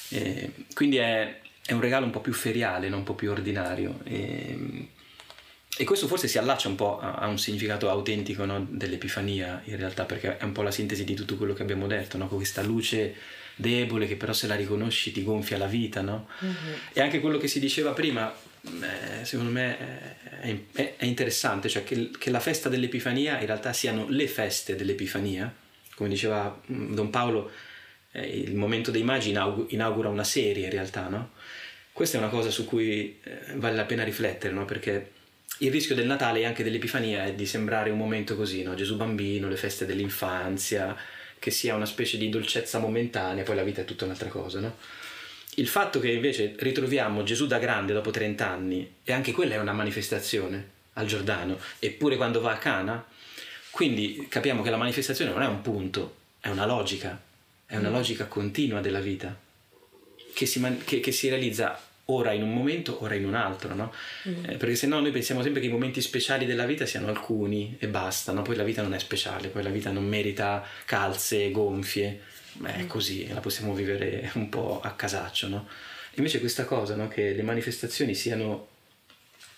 E 0.10 0.52
quindi 0.73 0.95
è, 0.95 1.41
è 1.67 1.73
un 1.73 1.82
regalo 1.82 2.06
un 2.06 2.12
po' 2.12 2.21
più 2.21 2.32
feriale, 2.32 2.88
no? 2.88 2.95
un 2.95 3.03
po' 3.03 3.13
più 3.13 3.30
ordinario. 3.30 3.99
E, 4.06 4.88
e 5.77 5.84
questo 5.84 6.08
forse 6.08 6.30
si 6.30 6.38
allaccia 6.38 6.69
un 6.69 6.75
po' 6.75 6.97
a, 6.97 7.15
a 7.15 7.27
un 7.27 7.38
significato 7.38 7.89
autentico 7.89 8.45
no, 8.45 8.65
dell'Epifania, 8.69 9.62
in 9.65 9.75
realtà, 9.75 10.06
perché 10.06 10.38
è 10.38 10.43
un 10.45 10.53
po' 10.53 10.62
la 10.62 10.71
sintesi 10.71 11.03
di 11.03 11.13
tutto 11.13 11.36
quello 11.36 11.53
che 11.53 11.63
abbiamo 11.63 11.86
detto, 11.86 12.17
no? 12.17 12.30
con 12.30 12.38
questa 12.38 12.62
luce 12.62 13.15
debole 13.53 14.08
che 14.08 14.15
però 14.15 14.32
se 14.32 14.47
la 14.47 14.56
riconosci 14.56 15.12
ti 15.12 15.23
gonfia 15.23 15.58
la 15.58 15.65
vita, 15.65 16.01
no? 16.01 16.27
Mm-hmm. 16.45 16.73
E 16.93 17.01
anche 17.01 17.19
quello 17.19 17.38
che 17.38 17.47
si 17.49 17.60
diceva 17.60 17.91
prima, 17.91 18.34
eh, 18.62 19.25
secondo 19.25 19.51
me 19.51 19.77
è, 20.39 20.56
è, 20.71 20.95
è 20.95 21.06
interessante, 21.06 21.67
cioè 21.67 21.84
che, 21.84 22.12
che, 22.17 22.30
la 22.30 22.39
festa 22.39 22.69
dell'Epifania 22.69 23.39
in 23.39 23.45
realtà 23.45 23.73
siano 23.73 24.06
le 24.08 24.27
feste 24.27 24.75
dell'Epifania, 24.75 25.53
come 25.95 26.08
diceva 26.08 26.62
mm, 26.71 26.93
Don 26.93 27.10
Paolo, 27.10 27.51
eh, 28.12 28.25
il 28.25 28.56
momento 28.56 28.91
dei 28.91 29.03
magi 29.03 29.32
inaugura 29.32 30.08
una 30.08 30.23
serie 30.23 30.65
in 30.65 30.71
realtà, 30.71 31.08
no? 31.10 31.32
Questa 31.97 32.17
è 32.17 32.19
una 32.19 32.29
cosa 32.29 32.51
su 32.51 32.65
cui 32.65 33.17
eh, 33.23 33.55
vale 33.55 33.75
la 33.75 33.86
pena 33.86 34.03
riflettere, 34.03 34.53
no? 34.53 34.65
Perché 34.65 35.13
il 35.57 35.71
rischio 35.71 35.95
del 35.95 36.05
Natale 36.05 36.41
e 36.41 36.45
anche 36.45 36.63
dell'Epifania 36.63 37.25
è 37.25 37.33
di 37.33 37.47
sembrare 37.47 37.89
un 37.89 37.97
momento 37.97 38.36
così, 38.36 38.62
no? 38.62 38.75
Gesù 38.75 38.97
bambino, 38.97 39.49
le 39.49 39.55
feste 39.55 39.88
dell'infanzia, 39.88 40.95
che 41.39 41.49
sia 41.49 41.73
una 41.73 41.88
specie 41.88 42.19
di 42.19 42.29
dolcezza 42.29 42.77
momentanea, 42.77 43.43
poi 43.43 43.55
la 43.55 43.63
vita 43.63 43.81
è 43.81 43.86
tutta 43.86 44.05
un'altra 44.05 44.29
cosa, 44.29 44.60
no? 44.60 44.77
Il 45.55 45.67
fatto 45.67 45.99
che 45.99 46.12
invece 46.12 46.53
ritroviamo 46.60 47.23
Gesù 47.23 47.47
da 47.47 47.57
grande 47.57 47.93
dopo 47.93 48.12
30 48.12 48.47
anni, 48.47 48.93
e 49.03 49.12
anche 49.12 49.31
quella 49.31 49.55
è 49.55 49.60
una 49.60 49.73
manifestazione 49.73 50.69
al 50.93 51.07
Giordano, 51.07 51.57
eppure 51.79 52.15
quando 52.15 52.41
va 52.41 52.51
a 52.51 52.57
Cana, 52.60 53.03
quindi 53.71 54.27
capiamo 54.29 54.62
che 54.62 54.69
la 54.69 54.77
manifestazione 54.77 55.31
non 55.31 55.41
è 55.41 55.47
un 55.47 55.63
punto, 55.63 56.15
è 56.41 56.49
una 56.49 56.67
logica, 56.67 57.19
è 57.65 57.75
una 57.75 57.89
mm. 57.89 57.93
logica 57.93 58.25
continua 58.25 58.81
della 58.81 58.99
vita, 58.99 59.36
che 60.31 60.45
si, 60.45 60.60
man- 60.60 60.83
che, 60.83 60.99
che 60.99 61.12
si 61.12 61.27
realizza 61.29 61.86
ora 62.10 62.32
in 62.32 62.43
un 62.43 62.54
momento, 62.54 63.04
ora 63.04 63.15
in 63.15 63.26
un 63.26 63.34
altro, 63.34 63.74
no? 63.74 63.93
Mm. 64.28 64.46
Eh, 64.46 64.58
perché 64.58 64.76
se 64.76 64.88
no 64.88 65.00
noi 65.00 65.12
pensiamo 65.12 65.41
sempre 65.41 65.62
che 65.62 65.67
i 65.67 65.72
momenti 65.72 66.02
speciali 66.02 66.46
della 66.46 66.65
vita 66.65 66.86
siano 66.86 67.08
alcuni 67.08 67.76
e 67.80 67.88
basta, 67.88 68.32
no? 68.32 68.41
Poi 68.41 68.56
la 68.56 68.63
vita 68.63 68.82
non 68.82 68.93
è 68.93 69.00
speciale, 69.00 69.50
poi 69.50 69.63
la 69.63 69.70
vita 69.70 69.91
non 69.91 70.06
merita 70.06 70.63
calze, 70.86 71.52
gonfie, 71.52 72.22
Beh, 72.54 72.74
è 72.76 72.84
mm. 72.84 72.88
così, 72.88 73.28
la 73.28 73.39
possiamo 73.39 73.74
vivere 73.74 74.32
un 74.36 74.50
po' 74.50 74.80
a 74.82 74.91
casaccio, 74.91 75.48
no? 75.48 75.67
Invece 76.15 76.39
questa 76.39 76.65
cosa, 76.65 76.96
no? 76.96 77.08
Che 77.08 77.34
le 77.34 77.43
manifestazioni 77.43 78.15
siano 78.15 78.67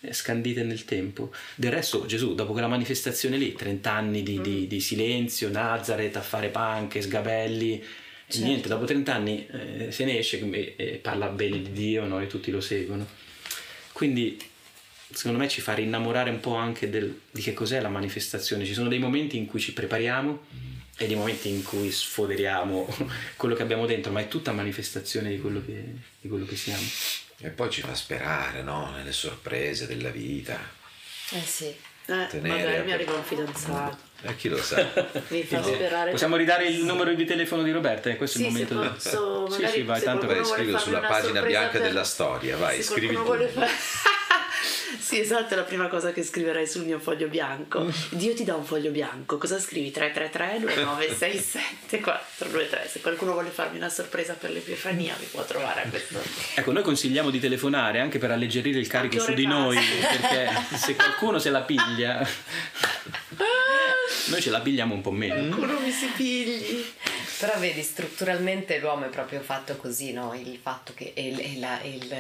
eh, 0.02 0.12
scandite 0.12 0.64
nel 0.64 0.86
tempo. 0.86 1.32
Del 1.56 1.72
resto 1.72 2.06
Gesù, 2.06 2.36
dopo 2.36 2.52
quella 2.52 2.68
manifestazione 2.68 3.38
lì, 3.38 3.54
30 3.54 3.92
anni 3.92 4.24
di, 4.24 4.40
mm. 4.40 4.42
di, 4.42 4.68
di 4.68 4.80
silenzio, 4.82 5.50
Nazareth 5.50 6.16
a 6.18 6.22
fare 6.22 6.50
panche, 6.50 7.02
sgabelli, 7.02 7.84
Certo. 8.30 8.46
niente, 8.46 8.68
dopo 8.68 8.86
30 8.86 9.14
anni 9.14 9.48
eh, 9.48 9.92
se 9.92 10.06
ne 10.06 10.20
esce 10.20 10.40
e, 10.40 10.76
e, 10.78 10.86
parla 10.98 11.28
bene 11.30 11.60
di 11.64 11.72
Dio 11.72 12.06
no? 12.06 12.22
e 12.22 12.28
tutti 12.28 12.52
lo 12.52 12.62
seguono. 12.62 13.08
Quindi 13.92 14.40
secondo 15.12 15.40
me 15.40 15.48
ci 15.48 15.62
fa 15.62 15.74
rinnamorare 15.74 16.30
un 16.30 16.40
po' 16.40 16.54
anche 16.54 16.92
del, 16.92 17.22
di 17.32 17.42
che 17.42 17.54
cos'è 17.54 17.82
la 17.82 17.90
manifestazione. 17.90 18.66
Ci 18.66 18.74
sono 18.74 18.88
dei 18.88 19.00
momenti 19.00 19.36
in 19.36 19.48
cui 19.48 19.60
ci 19.60 19.74
prepariamo 19.74 20.46
e 20.96 21.08
dei 21.08 21.16
momenti 21.16 21.50
in 21.50 21.64
cui 21.64 21.90
sfoderiamo 21.90 22.96
quello 23.36 23.56
che 23.56 23.64
abbiamo 23.64 23.88
dentro, 23.88 24.12
ma 24.12 24.20
è 24.20 24.28
tutta 24.28 24.52
manifestazione 24.52 25.30
di 25.30 25.40
quello 25.40 25.66
che, 25.66 25.84
di 26.22 26.28
quello 26.28 26.46
che 26.46 26.56
siamo. 26.56 26.86
E 27.40 27.50
poi 27.50 27.72
ci 27.72 27.82
fa 27.82 27.96
sperare, 27.96 28.62
no? 28.62 28.92
Nelle 28.92 29.14
sorprese 29.14 29.88
della 29.88 30.10
vita. 30.10 30.60
Eh 31.32 31.42
sì. 31.42 31.74
Eh, 32.06 32.40
magari 32.42 32.84
mi 32.84 32.92
arriva 32.92 33.14
un 33.14 33.24
fidanzato. 33.24 34.09
Eh, 34.22 34.36
chi 34.36 34.50
lo 34.50 34.58
sa. 34.58 34.86
Mi 35.30 35.44
fa 35.44 35.64
sperare. 35.64 36.12
Possiamo 36.12 36.36
ridare 36.36 36.68
il 36.68 36.84
numero 36.84 37.14
di 37.14 37.26
telefono 37.26 37.64
di 37.64 37.72
Roberta? 37.72 38.14
Questo 38.16 38.38
sì, 38.38 38.44
è 38.44 38.48
il 38.48 38.54
momento. 38.54 39.00
Se 39.00 39.10
posso, 39.16 39.50
sì, 39.50 39.68
sì, 39.68 39.82
vai, 39.84 40.02
tanto 40.02 40.28
vai, 40.28 40.44
scrivilo 40.44 40.78
sulla 40.78 41.00
pagina 41.00 41.42
bianca 41.42 41.78
per... 41.78 41.82
della 41.82 42.04
storia. 42.04 42.58
Vai, 42.58 42.82
scrivi 42.82 43.16
tu. 43.16 43.24
Fare... 43.24 43.50
Sì, 45.10 45.20
esatto, 45.20 45.56
è 45.56 45.58
la 45.58 45.64
prima 45.64 45.88
cosa 45.88 46.12
che 46.12 46.22
scriverai 46.22 46.68
sul 46.68 46.84
mio 46.84 47.00
foglio 47.00 47.28
bianco. 47.28 47.92
Dio 48.10 48.36
ti 48.36 48.44
dà 48.44 48.54
un 48.54 48.64
foglio 48.64 48.92
bianco, 48.92 49.40
cosa 49.40 49.60
scrivi? 49.60 49.90
333 49.90 50.60
2967 50.60 52.00
423. 52.00 52.88
Se 52.88 53.00
qualcuno 53.02 53.32
vuole 53.32 53.50
farmi 53.50 53.78
una 53.78 53.90
sorpresa 53.90 54.34
per 54.34 54.52
l'Epifania 54.52 55.16
mi 55.20 55.26
può 55.26 55.44
trovare 55.46 55.82
a 55.82 55.90
questo. 55.90 56.20
Ecco, 56.54 56.72
noi 56.72 56.84
consigliamo 56.84 57.32
di 57.32 57.40
telefonare 57.40 58.00
anche 58.00 58.20
per 58.20 58.30
alleggerire 58.30 58.78
il 58.78 58.86
carico 58.86 59.20
su 59.20 59.34
di 59.34 59.48
noi, 59.48 59.78
perché 59.78 60.52
se 60.76 60.96
qualcuno 60.96 61.40
se 61.40 61.50
la 61.50 61.62
piglia 61.62 62.20
noi 64.30 64.42
ce 64.42 64.50
la 64.50 64.62
pigliamo 64.62 64.94
un 64.94 65.02
po' 65.02 65.12
meno. 65.12 65.56
Qualcuno 65.56 65.80
mi 65.80 65.92
si 65.92 66.08
pigli. 66.16 66.86
Però 67.40 67.58
vedi, 67.58 67.82
strutturalmente 67.84 68.80
l'uomo 68.80 69.06
è 69.06 69.10
proprio 69.10 69.40
fatto 69.42 69.78
così, 69.78 70.12
no? 70.12 70.34
Il 70.34 70.60
fatto 70.62 70.94
che 70.94 71.14
il, 71.16 71.60
la, 71.60 71.82
il, 71.84 72.14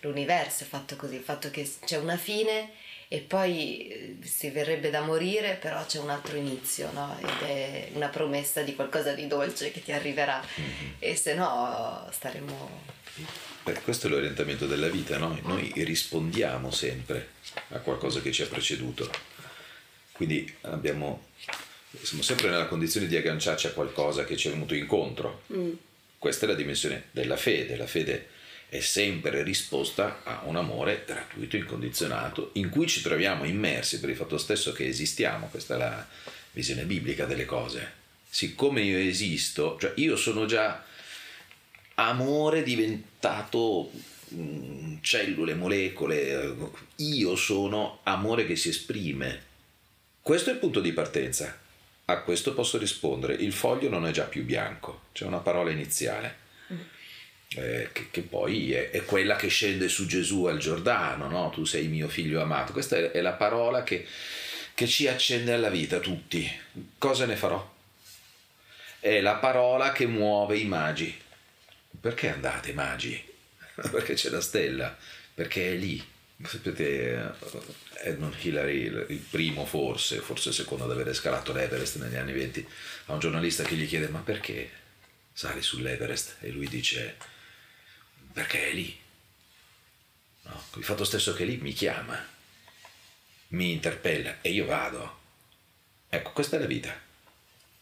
l'universo 0.00 0.64
è 0.64 0.66
fatto 0.66 0.96
così, 0.96 1.14
il 1.14 1.22
fatto 1.22 1.50
che 1.50 1.70
c'è 1.84 1.96
una 1.96 2.16
fine 2.16 2.70
e 3.06 3.20
poi 3.20 3.88
eh, 3.88 4.16
si 4.22 4.50
verrebbe 4.50 4.90
da 4.90 5.00
morire, 5.00 5.54
però 5.54 5.84
c'è 5.86 5.98
un 5.98 6.10
altro 6.10 6.36
inizio, 6.36 6.90
no? 6.92 7.16
Ed 7.20 7.48
è 7.48 7.88
una 7.94 8.08
promessa 8.08 8.62
di 8.62 8.74
qualcosa 8.74 9.12
di 9.12 9.26
dolce 9.26 9.70
che 9.70 9.82
ti 9.82 9.92
arriverà. 9.92 10.42
Mm-hmm. 10.60 10.92
E 10.98 11.14
se 11.14 11.34
no 11.34 12.08
staremo... 12.10 12.96
Beh, 13.62 13.80
questo 13.82 14.08
è 14.08 14.10
l'orientamento 14.10 14.66
della 14.66 14.88
vita, 14.88 15.18
no? 15.18 15.38
Noi 15.42 15.72
rispondiamo 15.76 16.70
sempre 16.70 17.30
a 17.70 17.78
qualcosa 17.78 18.20
che 18.20 18.32
ci 18.32 18.42
ha 18.42 18.46
preceduto. 18.46 19.10
Quindi 20.18 20.52
abbiamo 20.62 21.26
siamo 22.02 22.22
sempre 22.22 22.50
nella 22.50 22.66
condizione 22.66 23.06
di 23.06 23.16
agganciarci 23.16 23.68
a 23.68 23.70
qualcosa 23.70 24.24
che 24.24 24.36
ci 24.36 24.48
è 24.48 24.50
venuto 24.50 24.74
incontro. 24.74 25.44
Mm. 25.52 25.72
Questa 26.18 26.44
è 26.44 26.48
la 26.48 26.54
dimensione 26.54 27.04
della 27.12 27.36
fede. 27.36 27.76
La 27.76 27.86
fede 27.86 28.28
è 28.68 28.80
sempre 28.80 29.44
risposta 29.44 30.22
a 30.24 30.42
un 30.44 30.56
amore 30.56 31.04
gratuito, 31.06 31.56
incondizionato, 31.56 32.50
in 32.54 32.68
cui 32.68 32.88
ci 32.88 33.00
troviamo 33.00 33.44
immersi 33.44 34.00
per 34.00 34.10
il 34.10 34.16
fatto 34.16 34.38
stesso 34.38 34.72
che 34.72 34.86
esistiamo. 34.86 35.46
Questa 35.46 35.76
è 35.76 35.78
la 35.78 36.06
visione 36.50 36.82
biblica 36.82 37.24
delle 37.24 37.44
cose. 37.44 37.92
Siccome 38.28 38.82
io 38.82 38.98
esisto, 38.98 39.78
cioè 39.80 39.92
io 39.96 40.16
sono 40.16 40.44
già 40.44 40.84
amore 41.94 42.62
diventato 42.62 43.90
mm, 44.34 44.96
cellule, 45.00 45.54
molecole, 45.54 46.54
io 46.96 47.36
sono 47.36 48.00
amore 48.02 48.44
che 48.44 48.56
si 48.56 48.68
esprime. 48.68 49.46
Questo 50.28 50.50
è 50.50 50.52
il 50.52 50.58
punto 50.58 50.80
di 50.80 50.92
partenza. 50.92 51.58
A 52.04 52.18
questo 52.18 52.52
posso 52.52 52.76
rispondere, 52.76 53.32
il 53.32 53.54
foglio 53.54 53.88
non 53.88 54.06
è 54.06 54.10
già 54.10 54.24
più 54.24 54.44
bianco, 54.44 55.04
c'è 55.12 55.24
una 55.24 55.38
parola 55.38 55.70
iniziale, 55.70 56.36
mm. 56.70 56.80
eh, 57.54 57.88
che, 57.92 58.08
che, 58.10 58.20
poi 58.20 58.74
è, 58.74 58.90
è, 58.90 59.06
quella 59.06 59.36
che 59.36 59.48
scende 59.48 59.88
su 59.88 60.04
Gesù 60.04 60.44
al 60.44 60.58
Giordano, 60.58 61.30
no? 61.30 61.48
tu 61.48 61.64
sei 61.64 61.88
mio 61.88 62.08
figlio 62.08 62.42
amato, 62.42 62.72
questa 62.72 62.98
è, 62.98 63.10
è 63.10 63.22
la 63.22 63.32
parola 63.32 63.82
che, 63.82 64.06
che 64.74 64.86
ci 64.86 65.08
accende 65.08 65.54
alla 65.54 65.70
vita 65.70 65.98
tutti. 65.98 66.46
Cosa 66.98 67.24
ne 67.24 67.34
farò? 67.34 67.76
È 69.00 69.22
la 69.22 69.36
parola 69.36 69.92
che 69.92 70.06
muove 70.06 70.58
i 70.58 70.66
magi. 70.66 71.18
Perché 71.98 72.28
andate 72.30 72.74
magi? 72.74 73.18
Perché 73.90 74.12
c'è 74.12 74.28
la 74.28 74.42
stella, 74.42 74.94
perché 75.34 75.72
è 75.72 75.74
lì. 75.74 76.04
Sapete, 76.44 77.34
Edmund 78.02 78.36
Hillary, 78.40 78.84
il 79.08 79.26
primo 79.28 79.66
forse, 79.66 80.20
forse 80.20 80.50
il 80.50 80.54
secondo 80.54 80.84
ad 80.84 80.92
avere 80.92 81.12
scalato 81.12 81.52
l'Everest 81.52 81.96
negli 81.96 82.14
anni 82.14 82.32
20, 82.32 82.68
a 83.06 83.14
un 83.14 83.18
giornalista 83.18 83.64
che 83.64 83.74
gli 83.74 83.88
chiede 83.88 84.08
ma 84.08 84.20
perché 84.20 84.70
sali 85.32 85.62
sull'Everest? 85.62 86.36
E 86.40 86.50
lui 86.50 86.68
dice 86.68 87.16
perché 88.32 88.70
è 88.70 88.72
lì. 88.72 88.96
No, 90.42 90.64
il 90.76 90.84
fatto 90.84 91.04
stesso 91.04 91.34
che 91.34 91.44
lì 91.44 91.56
mi 91.56 91.72
chiama, 91.72 92.24
mi 93.48 93.72
interpella 93.72 94.40
e 94.40 94.50
io 94.50 94.64
vado. 94.64 95.18
Ecco, 96.08 96.30
questa 96.30 96.56
è 96.56 96.60
la 96.60 96.66
vita, 96.66 96.96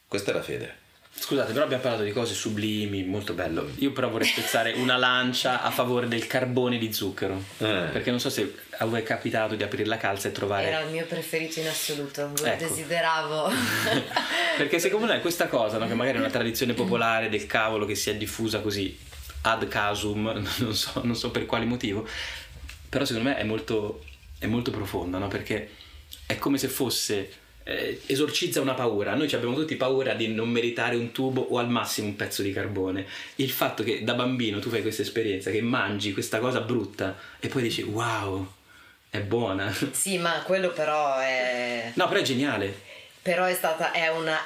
questa 0.09 0.31
è 0.31 0.35
la 0.35 0.42
fede. 0.42 0.85
Scusate, 1.18 1.52
però 1.52 1.64
abbiamo 1.64 1.83
parlato 1.83 2.05
di 2.05 2.12
cose 2.12 2.35
sublimi, 2.35 3.02
molto 3.02 3.33
bello. 3.33 3.68
Io 3.79 3.90
però 3.90 4.09
vorrei 4.11 4.29
spezzare 4.29 4.72
una 4.72 4.96
lancia 4.96 5.62
a 5.62 5.70
favore 5.70 6.09
del 6.09 6.26
carbone 6.26 6.79
di 6.79 6.92
zucchero. 6.92 7.42
Eh. 7.59 7.88
Perché 7.90 8.11
non 8.11 8.20
so 8.20 8.31
se 8.31 8.55
a 8.79 8.85
voi 8.85 9.00
è 9.00 9.02
capitato 9.02 9.55
di 9.55 9.62
aprire 9.62 9.87
la 9.87 9.96
calza 9.96 10.29
e 10.29 10.33
trovare. 10.33 10.66
Era 10.66 10.81
il 10.81 10.90
mio 10.90 11.05
preferito 11.07 11.59
in 11.59 11.68
assoluto, 11.68 12.31
lo 12.37 12.44
ecco. 12.44 12.64
desideravo. 12.68 13.50
perché 14.57 14.79
secondo 14.79 15.07
me 15.07 15.20
questa 15.20 15.48
cosa, 15.48 15.79
no, 15.79 15.88
che 15.88 15.94
magari 15.94 16.18
è 16.18 16.20
una 16.20 16.31
tradizione 16.31 16.74
popolare 16.74 17.29
del 17.29 17.46
cavolo 17.46 17.87
che 17.87 17.94
si 17.94 18.11
è 18.11 18.16
diffusa 18.16 18.61
così 18.61 18.96
ad 19.42 19.66
casum, 19.68 20.31
non 20.59 20.74
so, 20.74 21.00
non 21.02 21.16
so 21.16 21.31
per 21.31 21.46
quale 21.46 21.64
motivo, 21.64 22.07
però 22.88 23.05
secondo 23.05 23.31
me 23.31 23.37
è 23.37 23.42
molto, 23.42 24.05
è 24.38 24.46
molto 24.46 24.70
profonda, 24.70 25.18
no? 25.18 25.29
Perché 25.29 25.70
è 26.26 26.37
come 26.37 26.59
se 26.59 26.68
fosse 26.68 27.33
eh, 27.68 28.00
esorcizza 28.07 28.61
una 28.61 28.74
paura. 28.74 29.14
Noi 29.14 29.33
abbiamo 29.35 29.55
tutti 29.55 29.74
paura 29.74 30.14
di 30.14 30.29
non 30.29 30.48
meritare 30.48 30.94
un 30.94 31.11
tubo 31.11 31.40
o 31.40 31.59
al 31.59 31.68
massimo 31.68 32.07
un 32.07 32.14
pezzo 32.16 32.42
di 32.42 32.52
carbone. 32.52 33.05
Il 33.37 33.50
fatto 33.50 33.83
che 33.83 34.05
da 34.05 34.14
bambino 34.14 34.61
tu 34.61 34.70
fai 34.70 34.83
questa 34.83 35.02
esperienza, 35.02 35.50
che 35.50 35.61
mangi 35.61 36.12
questa 36.12 36.38
cosa 36.38 36.61
brutta 36.61 37.16
e 37.40 37.48
poi 37.48 37.62
dici 37.62 37.83
wow, 37.83 38.46
è 39.11 39.18
buona. 39.18 39.74
Sì, 39.90 40.16
ma 40.18 40.42
quello 40.44 40.70
però 40.70 41.18
è... 41.18 41.90
No, 41.94 42.07
però 42.07 42.20
è 42.20 42.22
geniale. 42.22 42.85
Però 43.20 43.44
è 43.44 43.55
stata, 43.55 43.90
è 43.90 44.09
una, 44.09 44.38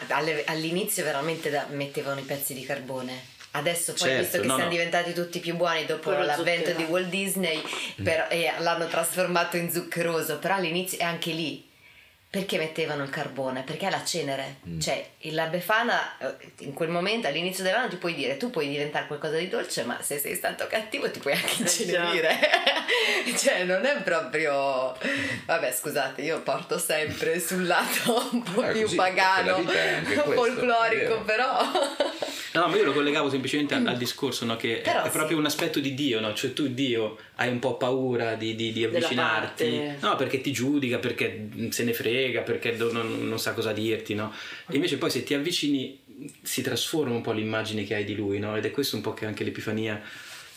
all'inizio 0.47 1.05
veramente 1.05 1.51
da, 1.51 1.67
mettevano 1.71 2.21
i 2.21 2.23
pezzi 2.23 2.55
di 2.55 2.65
carbone 2.65 3.39
Adesso 3.53 3.93
poi 3.93 4.09
Certo, 4.09 4.23
visto 4.23 4.41
che 4.41 4.47
no, 4.47 4.55
siamo 4.55 4.71
no. 4.71 4.77
diventati 4.77 5.13
tutti 5.13 5.41
più 5.41 5.57
buoni 5.57 5.85
dopo 5.85 6.11
Quello 6.11 6.25
l'avvento 6.25 6.71
zuccherato. 6.71 6.85
di 6.85 6.91
Walt 6.91 7.09
Disney 7.09 7.63
però- 8.03 8.29
e 8.29 8.51
l'hanno 8.61 8.87
trasformato 8.87 9.57
in 9.57 9.71
zuccheroso, 9.71 10.39
però 10.39 10.55
all'inizio 10.55 10.99
è 10.99 11.03
anche 11.03 11.33
lì. 11.33 11.69
Perché 12.31 12.59
mettevano 12.59 13.03
il 13.03 13.11
carbone? 13.11 13.63
Perché 13.65 13.89
è 13.89 13.91
la 13.91 14.05
cenere. 14.05 14.59
Cioè, 14.81 15.05
il- 15.23 15.35
la 15.35 15.47
befana 15.47 16.17
eh, 16.19 16.53
in 16.59 16.73
quel 16.75 16.89
momento 16.89 17.27
all'inizio 17.27 17.65
dell'anno 17.65 17.89
ti 17.89 17.97
puoi 17.97 18.15
dire 18.15 18.37
tu 18.37 18.51
puoi 18.51 18.69
diventare 18.69 19.09
qualcosa 19.09 19.37
di 19.37 19.49
dolce, 19.49 19.83
ma 19.83 20.01
se 20.01 20.17
sei 20.19 20.37
stato 20.37 20.69
cattivo 20.69 21.11
ti 21.11 21.19
puoi 21.19 21.33
anche 21.35 21.55
Eh, 21.57 21.61
incenerire. 21.63 22.39
cioè, 23.37 23.65
non 23.65 23.85
è 23.85 23.97
proprio 24.03 24.97
Vabbè, 25.47 25.73
scusate, 25.73 26.23
io 26.23 26.41
porto 26.43 26.79
sempre 26.79 27.41
sul 27.41 27.67
lato 27.67 28.29
un 28.31 28.43
po' 28.45 28.63
Eh, 28.63 28.73
più 28.75 28.83
così, 28.83 28.95
pagano, 28.95 29.65
folclorico, 30.33 31.23
però 31.23 31.59
No, 32.53 32.67
ma 32.67 32.77
io 32.77 32.85
lo 32.85 32.93
collegavo 32.93 33.31
semplicemente 33.31 33.75
al, 33.75 33.87
al 33.87 33.97
discorso 33.97 34.45
no, 34.45 34.57
che 34.57 34.83
è- 34.83 35.03
è, 35.03 35.05
sì. 35.05 35.11
proprio 35.11 35.39
un 35.39 35.45
aspetto 35.47 35.79
di 35.79 35.95
Dio, 35.95 36.19
no? 36.21 36.35
cioè 36.35 36.53
tu 36.53 36.67
Dio 36.69 37.17
hai 37.37 37.49
un 37.49 37.59
po' 37.61 37.77
paura 37.77 38.35
di, 38.35 38.55
di- 38.57 38.73
di 38.73 38.85
avvicinarti, 38.85 39.83
no 40.01 40.17
perché 40.17 40.41
ti 40.41 40.51
giudica, 40.51 40.99
perché 40.99 41.49
se 41.71 41.85
ne 41.85 41.93
frega, 41.93 42.41
perché 42.43 42.73
non, 42.73 43.29
non 43.29 43.39
sa 43.39 43.53
cosa 43.53 43.73
dirti, 43.73 44.15
no? 44.15 44.33
e 44.69 44.75
invece 44.75 44.97
poi 44.99 45.11
se 45.11 45.23
ti 45.23 45.35
avvicini 45.35 45.99
si 46.43 46.61
trasforma 46.61 47.15
un 47.15 47.23
po' 47.23 47.33
l'immagine 47.33 47.85
che 47.85 47.95
hai 47.95 48.05
di 48.05 48.15
Lui 48.15 48.39
no? 48.39 48.57
ed 48.57 48.65
è 48.65 48.71
questo 48.71 48.97
un 48.97 49.03
po' 49.03 49.15
che 49.15 49.27
anche 49.27 49.45
l'Epifania 49.45 50.03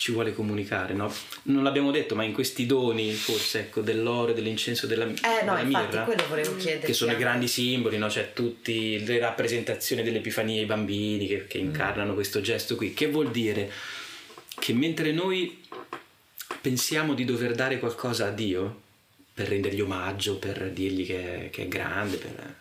ci 0.03 0.11
vuole 0.11 0.33
comunicare, 0.33 0.93
no? 0.93 1.09
non 1.43 1.63
l'abbiamo 1.63 1.89
detto, 1.89 2.13
ma 2.13 2.25
in 2.25 2.33
questi 2.33 2.65
doni 2.65 3.13
forse 3.13 3.59
ecco, 3.59 3.79
dell'oro, 3.79 4.33
dell'incenso, 4.33 4.85
della, 4.85 5.05
Eh 5.05 5.45
no, 5.45 5.55
della 5.55 5.61
infatti 5.61 5.85
mirra, 5.85 6.03
quello 6.03 6.27
volevo 6.27 6.57
chiederti. 6.57 6.87
che 6.87 6.91
sono 6.91 7.13
i 7.13 7.15
grandi 7.15 7.47
simboli, 7.47 7.97
no? 7.97 8.09
cioè 8.09 8.33
tutte 8.33 8.73
le 8.73 9.17
rappresentazioni 9.17 10.03
dell'Epifania 10.03 10.59
ai 10.59 10.65
bambini 10.65 11.25
che, 11.25 11.47
che 11.47 11.57
incarnano 11.57 12.15
questo 12.15 12.41
gesto 12.41 12.75
qui. 12.75 12.93
Che 12.93 13.07
vuol 13.07 13.31
dire? 13.31 13.71
Che 14.59 14.73
mentre 14.73 15.13
noi 15.13 15.63
pensiamo 16.59 17.13
di 17.13 17.23
dover 17.23 17.55
dare 17.55 17.79
qualcosa 17.79 18.27
a 18.27 18.31
Dio 18.31 18.81
per 19.33 19.47
rendergli 19.47 19.79
omaggio, 19.79 20.35
per 20.35 20.69
dirgli 20.71 21.05
che, 21.05 21.47
che 21.49 21.63
è 21.63 21.67
grande, 21.69 22.17
per 22.17 22.55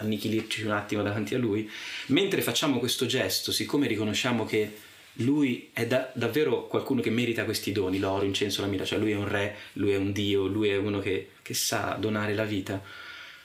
annichilirci 0.00 0.64
un 0.64 0.72
attimo 0.72 1.02
davanti 1.02 1.34
a 1.34 1.38
Lui, 1.38 1.70
mentre 2.08 2.42
facciamo 2.42 2.78
questo 2.78 3.06
gesto, 3.06 3.50
siccome 3.50 3.86
riconosciamo 3.86 4.44
che 4.44 4.90
Lui 5.16 5.70
è 5.72 5.86
da- 5.86 6.10
davvero 6.14 6.66
qualcuno 6.66 7.00
che 7.00 7.10
merita 7.10 7.44
questi 7.44 7.72
doni, 7.72 7.98
l'oro, 7.98 8.22
l'incenso, 8.22 8.62
la 8.62 8.66
mira, 8.66 8.84
cioè 8.84 8.98
Lui 8.98 9.12
è 9.12 9.16
un 9.16 9.28
re, 9.28 9.56
Lui 9.74 9.92
è 9.92 9.96
un 9.96 10.12
Dio, 10.12 10.46
Lui 10.46 10.68
è 10.68 10.76
uno 10.76 11.00
che, 11.00 11.30
che 11.42 11.54
sa 11.54 11.96
donare 12.00 12.34
la 12.34 12.44
vita, 12.44 12.82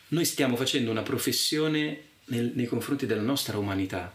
noi 0.10 0.24
stiamo 0.24 0.56
facendo 0.56 0.92
una 0.92 1.02
professione 1.02 2.02
nel- 2.26 2.54
nei 2.56 2.66
confronti 2.66 3.06
della 3.06 3.22
nostra 3.22 3.58
umanità. 3.58 4.14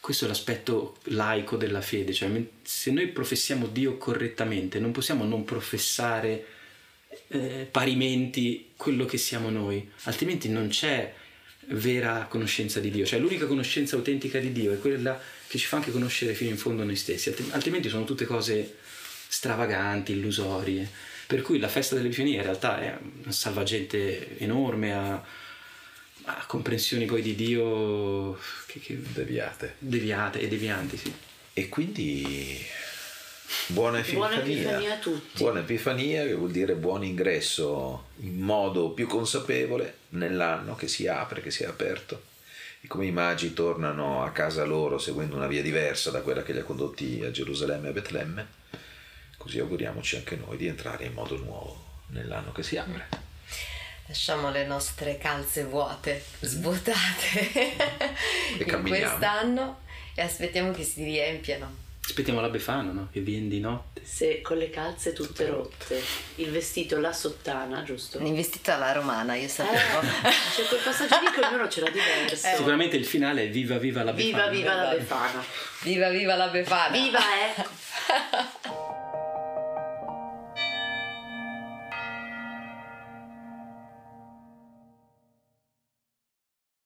Questo 0.00 0.24
è 0.24 0.28
l'aspetto 0.28 0.96
laico 1.04 1.56
della 1.56 1.82
fede, 1.82 2.14
cioè 2.14 2.30
se 2.62 2.90
noi 2.90 3.08
professiamo 3.08 3.66
Dio 3.66 3.98
correttamente 3.98 4.78
non 4.78 4.92
possiamo 4.92 5.24
non 5.24 5.44
professare 5.44 6.46
eh, 7.28 7.68
parimenti 7.70 8.70
quello 8.76 9.04
che 9.04 9.18
siamo 9.18 9.50
noi, 9.50 9.90
altrimenti 10.04 10.48
non 10.48 10.68
c'è 10.68 11.12
vera 11.72 12.26
conoscenza 12.30 12.80
di 12.80 12.90
Dio, 12.90 13.04
cioè 13.04 13.18
l'unica 13.20 13.46
conoscenza 13.46 13.96
autentica 13.96 14.38
di 14.38 14.52
Dio 14.52 14.72
è 14.72 14.78
quella 14.78 15.20
che 15.50 15.58
ci 15.58 15.66
fa 15.66 15.78
anche 15.78 15.90
conoscere 15.90 16.32
fino 16.32 16.50
in 16.50 16.56
fondo 16.56 16.84
noi 16.84 16.94
stessi, 16.94 17.28
Alt- 17.28 17.52
altrimenti 17.54 17.88
sono 17.88 18.04
tutte 18.04 18.24
cose 18.24 18.76
stravaganti, 19.26 20.12
illusorie. 20.12 20.88
Per 21.26 21.42
cui 21.42 21.58
la 21.58 21.66
festa 21.66 21.96
dell'Epifania 21.96 22.36
in 22.36 22.42
realtà 22.44 22.80
è 22.80 22.96
una 23.24 23.32
salvagente 23.32 24.38
enorme, 24.38 24.94
ha, 24.94 25.24
ha 26.22 26.44
comprensioni 26.46 27.04
poi 27.04 27.20
di 27.20 27.34
Dio 27.34 28.38
che, 28.66 28.78
che 28.78 28.96
Deviate. 29.02 29.74
deviate 29.80 30.38
e 30.38 30.46
devianti, 30.46 30.96
sì. 30.96 31.12
E 31.52 31.68
quindi 31.68 32.64
buona 33.66 33.98
Epifania. 33.98 34.28
Buona 34.28 34.42
Epifania 34.44 34.94
a 34.94 34.98
tutti. 34.98 35.38
Buona 35.38 35.60
Epifania 35.60 36.24
che 36.26 36.34
vuol 36.34 36.52
dire 36.52 36.74
buon 36.74 37.02
ingresso 37.02 38.10
in 38.20 38.38
modo 38.38 38.90
più 38.90 39.08
consapevole 39.08 39.96
nell'anno 40.10 40.76
che 40.76 40.86
si 40.86 41.08
apre, 41.08 41.42
che 41.42 41.50
si 41.50 41.64
è 41.64 41.66
aperto. 41.66 42.28
E 42.82 42.86
come 42.86 43.06
i 43.06 43.10
magi 43.10 43.52
tornano 43.52 44.24
a 44.24 44.30
casa 44.30 44.64
loro 44.64 44.98
seguendo 44.98 45.36
una 45.36 45.46
via 45.46 45.60
diversa 45.60 46.10
da 46.10 46.22
quella 46.22 46.42
che 46.42 46.52
li 46.52 46.60
ha 46.60 46.64
condotti 46.64 47.22
a 47.22 47.30
Gerusalemme 47.30 47.88
e 47.88 47.90
a 47.90 47.92
Betlemme, 47.92 48.46
così 49.36 49.58
auguriamoci 49.58 50.16
anche 50.16 50.36
noi 50.36 50.56
di 50.56 50.66
entrare 50.66 51.04
in 51.04 51.12
modo 51.12 51.36
nuovo 51.36 51.84
nell'anno 52.08 52.52
che 52.52 52.62
si 52.62 52.78
apre. 52.78 53.06
Lasciamo 54.06 54.50
le 54.50 54.66
nostre 54.66 55.18
calze 55.18 55.64
vuote, 55.64 56.24
svuotate 56.40 57.74
in 58.58 58.66
camminiamo. 58.66 58.88
quest'anno 58.88 59.80
e 60.14 60.22
aspettiamo 60.22 60.72
che 60.72 60.82
si 60.82 61.04
riempiano. 61.04 61.89
Aspettiamo 62.10 62.40
la 62.40 62.48
Befana, 62.48 62.90
no? 62.90 63.08
Che 63.12 63.20
viene 63.20 63.46
di 63.46 63.60
notte. 63.60 64.00
Se 64.04 64.40
con 64.40 64.56
le 64.56 64.68
calze 64.68 65.12
tutte 65.12 65.46
rotte, 65.46 66.02
il 66.36 66.50
vestito, 66.50 66.98
la 66.98 67.12
sottana, 67.12 67.84
giusto? 67.84 68.18
In 68.18 68.34
vestito 68.34 68.72
alla 68.72 68.90
romana, 68.90 69.36
io 69.36 69.44
Eh, 69.44 69.48
sapevo. 69.48 70.00
c'è 70.00 70.64
quel 70.66 70.80
passaggio 70.82 71.20
lì 71.20 71.30
che 71.30 71.40
ognuno 71.46 71.68
ce 71.68 71.80
l'ha 71.82 71.90
diverso. 71.90 72.48
Sicuramente 72.56 72.96
il 72.96 73.06
finale 73.06 73.44
è 73.44 73.48
viva 73.48 73.78
viva 73.78 74.02
la 74.02 74.12
Befana. 74.12 74.48
Viva 74.48 74.72
viva 74.72 74.74
la 74.74 74.90
Befana. 74.90 75.44
Viva 75.82 76.08
viva 76.10 76.34
la 76.34 76.48
Befana! 76.48 76.90
Viva 76.90 77.18
eh! 77.20 78.78